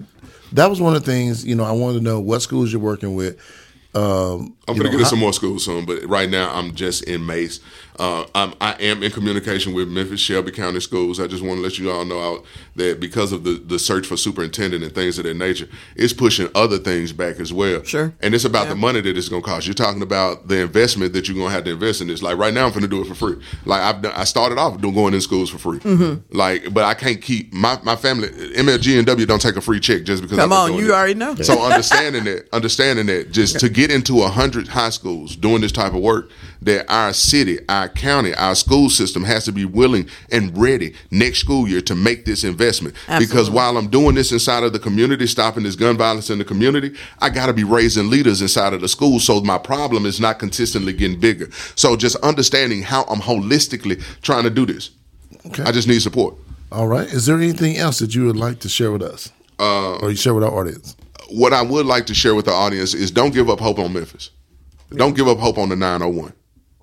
[0.51, 2.81] that was one of the things you know I wanted to know what schools you're
[2.81, 3.39] working with.
[3.97, 7.03] Um, I'm going to get into some more schools soon, but right now I'm just
[7.03, 7.61] in MASE.
[7.97, 11.19] Uh, I'm, I am in communication with Memphis Shelby County Schools.
[11.19, 12.45] I just want to let you all know out
[12.75, 16.49] that because of the, the search for superintendent and things of that nature, it's pushing
[16.53, 17.81] other things back as well.
[17.83, 18.13] Sure.
[18.21, 18.69] And it's about yeah.
[18.69, 19.65] the money that it's going to cost.
[19.65, 22.21] You're talking about the investment that you're going to have to invest in this.
[22.21, 23.41] Like right now, I'm going to do it for free.
[23.65, 25.79] Like I've done, I started off doing going in schools for free.
[25.79, 26.37] Mm-hmm.
[26.37, 28.27] Like, but I can't keep my, my family.
[28.27, 30.37] MLG and W don't take a free check just because.
[30.37, 30.91] Come on, you it.
[30.91, 31.33] already know.
[31.35, 35.71] So understanding that, understanding that, just to get into a hundred high schools doing this
[35.71, 36.29] type of work,
[36.61, 41.39] that our city, our county, our school system has to be willing and ready next
[41.39, 42.95] school year to make this investment.
[43.07, 43.27] Absolutely.
[43.27, 46.45] Because while I'm doing this inside of the community, stopping this gun violence in the
[46.45, 50.19] community, I got to be raising leaders inside of the school so my problem is
[50.19, 51.49] not consistently getting bigger.
[51.75, 54.91] So just understanding how I'm holistically trying to do this.
[55.47, 55.63] Okay.
[55.63, 56.35] I just need support.
[56.71, 57.07] All right.
[57.07, 59.31] Is there anything else that you would like to share with us?
[59.59, 60.95] Uh, or you share with our audience?
[61.29, 63.93] What I would like to share with the audience is don't give up hope on
[63.93, 64.31] Memphis.
[64.91, 66.33] Don't give up hope on the 901.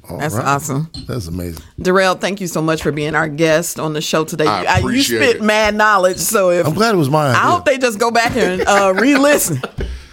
[0.10, 0.45] All That's right.
[0.45, 0.89] awesome.
[1.07, 1.64] That's amazing.
[1.80, 4.47] Durell, thank you so much for being our guest on the show today.
[4.47, 5.43] I appreciate you spit it.
[5.43, 6.18] mad knowledge.
[6.18, 7.36] So if I'm glad it was mine.
[7.36, 9.62] I hope they just go back and uh, re-listen.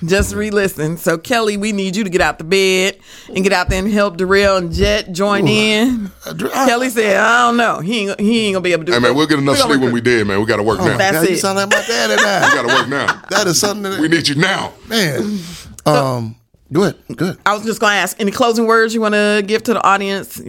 [0.04, 0.98] just re-listen.
[0.98, 2.98] So Kelly, we need you to get out the bed
[3.34, 5.50] and get out there and help Durell and Jet join Ooh.
[5.50, 6.10] in.
[6.26, 6.34] Uh,
[6.66, 7.80] Kelly said, "I don't know.
[7.80, 9.00] He ain't, he ain't gonna be able to do." Hey it.
[9.00, 10.40] man, we'll get enough sleep when we did, man.
[10.40, 10.98] We got to work oh, now.
[10.98, 11.30] That's it.
[11.30, 12.48] You sound like my daddy now.
[12.48, 13.22] we got to work now.
[13.30, 15.38] That is something that we need you now, man.
[15.86, 16.36] Um.
[16.72, 17.38] Good, good.
[17.46, 19.82] I was just going to ask any closing words you want to give to the
[19.86, 20.40] audience.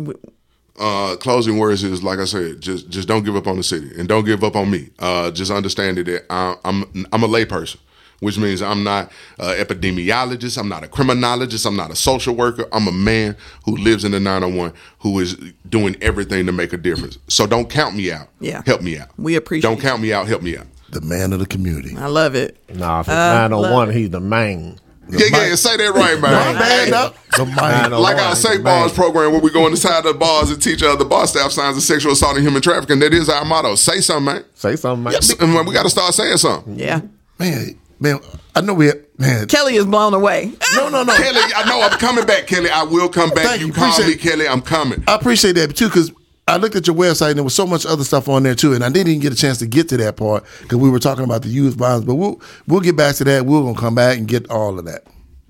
[0.80, 3.89] Uh, closing words is like I said, just just don't give up on the city
[3.97, 4.89] and don't give up on me.
[4.99, 7.78] Uh, just understand that I, I'm I'm a layperson,
[8.20, 12.65] which means I'm not an epidemiologist, I'm not a criminologist, I'm not a social worker.
[12.72, 15.36] I'm a man who lives in the 901 who is
[15.68, 17.18] doing everything to make a difference.
[17.28, 18.28] So don't count me out.
[18.39, 19.09] Yeah, help me out.
[19.18, 19.68] We appreciate.
[19.68, 20.28] Don't count me out.
[20.28, 20.68] Help me out.
[20.91, 21.95] the man of the community.
[21.97, 22.55] I love it.
[22.76, 24.80] Nah, if it's uh, 901, he's the main.
[25.10, 26.32] The yeah, yeah, say that right, man.
[26.32, 27.16] No, man, up.
[27.36, 31.05] The like our Safe Bars program, where we go inside the bars and teach other
[31.05, 32.99] bar staff signs of sexual assault and human trafficking.
[32.99, 33.76] That is our motto.
[33.76, 34.43] Say something, man.
[34.53, 35.14] Say something, man.
[35.14, 36.78] Yes, and we got to start saying something.
[36.78, 37.01] Yeah,
[37.39, 38.20] man, man.
[38.53, 39.47] I know we, man.
[39.47, 40.51] Kelly is blown away.
[40.76, 41.16] No, no, no.
[41.16, 42.70] Kelly, I know I'm coming back, Kelly.
[42.70, 43.45] I will come back.
[43.45, 44.47] Thank you, you call me, Kelly.
[44.47, 45.03] I'm coming.
[45.08, 46.12] I appreciate that too, because
[46.48, 48.74] I looked at your website and there was so much other stuff on there too,
[48.74, 51.00] and I didn't even get a chance to get to that part because we were
[51.00, 52.06] talking about the youth bonds.
[52.06, 53.45] But we'll we'll get back to that.
[53.45, 55.04] We're gonna come back and get all of that.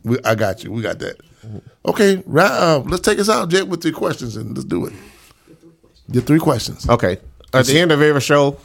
[0.04, 0.72] We, I got you.
[0.72, 1.18] We got that.
[1.86, 4.94] Okay, right, uh, let's take us out, Jake, with three questions and let's do it.
[6.12, 6.90] Get three questions.
[6.90, 7.18] Okay.
[7.54, 8.58] At the end of every show,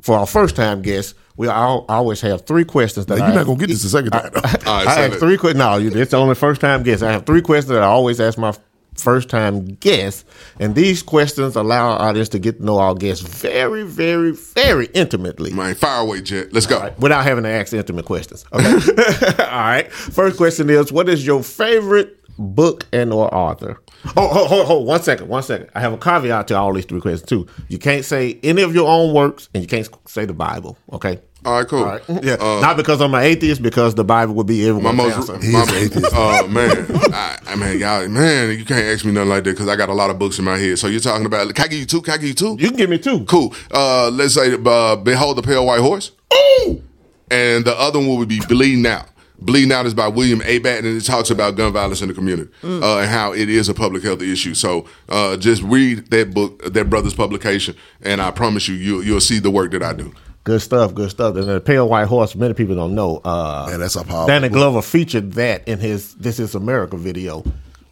[0.00, 3.46] for our first time guests, we all, always have three questions that now, you're not
[3.46, 4.30] gonna get this the second time.
[4.66, 5.58] I, I have three questions.
[5.58, 7.02] No, it's only first time guests.
[7.02, 8.54] I have three questions that I always ask my
[8.98, 10.24] first time guests.
[10.60, 14.86] And these questions allow our audience to get to know our guests very, very, very
[14.94, 15.52] intimately.
[15.52, 16.52] My fire away, Jet.
[16.52, 16.78] Let's go.
[16.80, 18.44] Right, without having to ask intimate questions.
[18.52, 18.64] Okay.
[19.44, 19.92] All right.
[19.92, 23.80] First question is what is your favorite book and or author?
[24.16, 25.70] Oh, hold, hold, hold, one second, one second.
[25.74, 27.46] I have a caveat to all these three questions too.
[27.68, 30.78] You can't say any of your own works, and you can't say the Bible.
[30.92, 31.78] Okay, all right, cool.
[31.78, 32.02] All right.
[32.24, 35.30] Yeah, uh, not because I'm an atheist, because the Bible would be everyone's my most,
[35.30, 35.50] answer.
[35.52, 36.06] My, atheist.
[36.16, 39.52] Oh uh, man, I, I mean, y'all, man, you can't ask me nothing like that
[39.52, 40.78] because I got a lot of books in my head.
[40.78, 41.54] So you're talking about?
[41.54, 42.02] Can I give you two?
[42.02, 42.56] Can I give you two?
[42.58, 43.24] You can give me two.
[43.26, 43.54] Cool.
[43.70, 46.82] Uh, let's say, uh, "Behold the Pale White Horse." Ooh.
[47.30, 49.06] And the other one would be "Bleeding Out."
[49.38, 52.50] Bleeding Out is by William Abate, and it talks about gun violence in the community
[52.62, 52.82] mm.
[52.82, 54.54] uh, and how it is a public health issue.
[54.54, 59.20] So uh, just read that book, that brother's publication, and I promise you, you, you'll
[59.20, 60.12] see the work that I do.
[60.44, 61.34] Good stuff, good stuff.
[61.36, 63.20] And the Pale White Horse, many people don't know.
[63.24, 64.28] Uh, Man, that's a powerful.
[64.28, 67.44] Danny Glover featured that in his "This Is America" video.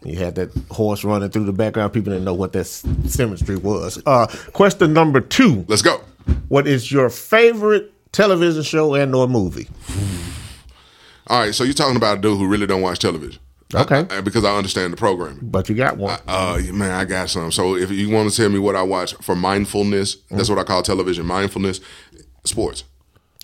[0.03, 1.91] He had that horse running through the background.
[1.91, 4.01] People didn't know what that symmetry was.
[4.05, 5.65] Uh, question number two.
[5.67, 5.99] Let's go.
[6.47, 9.67] What is your favorite television show and or movie?
[11.27, 13.41] All right, so you're talking about a dude who really don't watch television.
[13.73, 14.05] Okay.
[14.09, 15.39] I, I, because I understand the programming.
[15.41, 16.19] But you got one.
[16.27, 17.51] Uh, man, I got some.
[17.51, 20.37] So if you want to tell me what I watch for mindfulness, mm-hmm.
[20.37, 21.81] that's what I call television mindfulness
[22.43, 22.83] sports.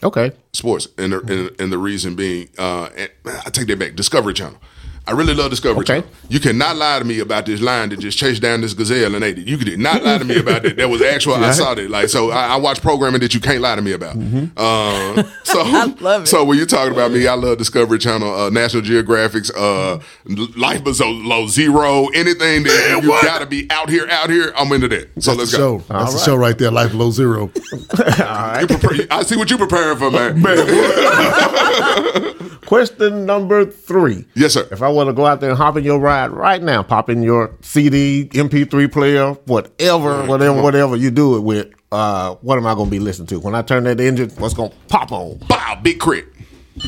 [0.03, 0.31] Okay.
[0.53, 2.89] Sports, and the, and, and the reason being, uh,
[3.25, 3.95] I take that back.
[3.95, 4.59] Discovery Channel.
[5.07, 6.01] I really love Discovery okay.
[6.01, 6.09] Channel.
[6.29, 9.23] You cannot lie to me about this line that just chased down this gazelle and
[9.23, 9.47] ate it.
[9.47, 10.77] You could not lie to me about that.
[10.77, 11.33] That was actual.
[11.33, 11.89] I saw that.
[11.89, 14.15] Like so, I, I watch programming that you can't lie to me about.
[14.15, 14.45] Mm-hmm.
[14.55, 16.27] Uh, so I love it.
[16.27, 20.83] So when you're talking about me, I love Discovery Channel, uh, National Geographic's uh, Life
[20.83, 24.53] Below Zero, anything that Man, you got to be out here, out here.
[24.55, 25.09] I'm into that.
[25.21, 25.79] So That's let's go.
[25.79, 25.85] Show.
[25.87, 27.41] That's the show right there, Life Below Zero.
[27.41, 27.49] All
[27.97, 28.67] right.
[28.67, 30.41] Prepare, I see what you're preparing for, man.
[30.41, 34.25] man Question number three.
[34.35, 34.67] Yes, sir.
[34.71, 37.09] If I want to go out there and hop in your ride right now, pop
[37.09, 42.67] in your CD, MP3 player, whatever, whatever, whatever you do it with, uh, what am
[42.67, 43.39] I going to be listening to?
[43.39, 45.37] When I turn that engine, what's going to pop on?
[45.47, 46.27] Bow, Big K.R.I.T.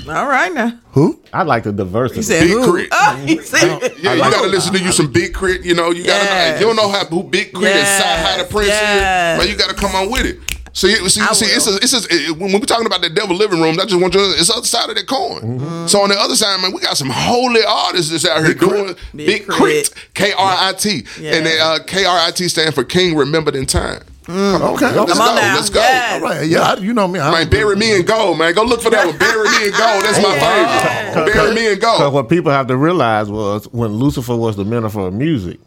[0.08, 0.80] All right now.
[0.92, 1.20] Who?
[1.34, 2.20] I like the diversity.
[2.20, 2.88] He said Big who?
[2.88, 2.90] K.R.I.T.
[2.92, 5.64] Oh, he said, yeah, you gotta listen to you some Big crit.
[5.66, 6.62] You know, you gotta yes.
[6.62, 7.70] know, you don't know how who Big K.R.I.T.
[7.70, 8.02] yes.
[8.02, 9.40] and how the Prince yes.
[9.40, 10.53] is, but you gotta come on with it.
[10.74, 13.36] So you see, see it's a, it's a, it, when we're talking about the devil
[13.36, 14.22] living room, I just want you.
[14.36, 15.42] It's the other side of that coin.
[15.42, 15.88] Mm-hmm.
[15.88, 18.96] So on the other side, man, we got some holy artists that's out here doing
[19.16, 23.16] Big K.R.I.T., K R I T, and uh, K R I T stand for King
[23.16, 24.02] Remembered in Time.
[24.26, 24.62] Mm.
[24.76, 25.36] Okay, let's Come go.
[25.36, 25.56] Now.
[25.56, 25.80] Let's go.
[25.80, 26.14] Yes.
[26.14, 27.20] All right, yeah, you know me.
[27.20, 28.54] I man, bury me in gold, man.
[28.54, 29.18] Go look for that one.
[29.18, 30.04] Bury me in gold.
[30.04, 31.34] That's my favorite.
[31.34, 32.00] Bury me in gold.
[32.00, 35.60] Because what people have to realize was when Lucifer was the minister of music,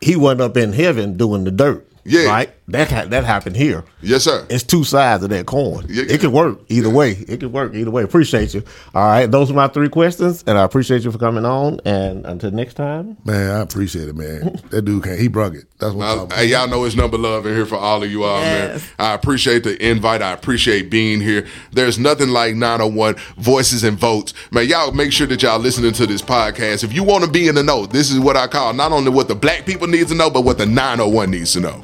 [0.00, 1.86] he wasn't up in heaven doing the dirt.
[2.04, 2.26] Yeah.
[2.26, 2.50] Right?
[2.70, 3.84] That ha- that happened here.
[4.00, 4.46] Yes, sir.
[4.48, 5.86] It's two sides of that coin.
[5.88, 6.94] Yeah, it could work either yeah.
[6.94, 7.10] way.
[7.12, 8.02] It could work either way.
[8.02, 8.62] Appreciate you.
[8.94, 9.26] All right.
[9.26, 11.80] Those are my three questions, and I appreciate you for coming on.
[11.84, 13.16] And until next time.
[13.24, 14.60] Man, I appreciate it, man.
[14.70, 15.64] that dude can not he brung it.
[15.78, 16.30] That's what I'm.
[16.30, 18.80] Hey, y'all know it's number love in here for all of you all, yes.
[18.80, 19.10] man.
[19.10, 20.22] I appreciate the invite.
[20.22, 21.46] I appreciate being here.
[21.72, 24.34] There's nothing like 901 voices and votes.
[24.50, 26.84] Man, y'all make sure that y'all listening to this podcast.
[26.84, 29.10] If you want to be in the know, this is what I call not only
[29.10, 31.82] what the black people need to know, but what the 901 needs to know.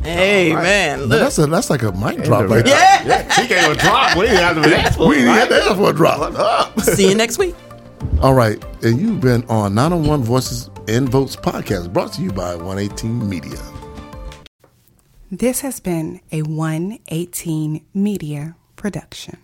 [0.77, 1.09] Amen.
[1.09, 1.21] Look.
[1.21, 3.03] That's a that's like a mic drop right yeah.
[3.03, 3.23] there.
[3.23, 3.33] Yeah.
[3.33, 4.17] She gave a drop.
[4.17, 6.81] We didn't have to ask for We didn't have to ask for a drop.
[6.81, 7.55] See you next week.
[8.21, 8.63] All right.
[8.83, 13.59] And you've been on 901 Voices and Votes podcast brought to you by 118 Media.
[15.31, 19.39] This has been a 118 Media production.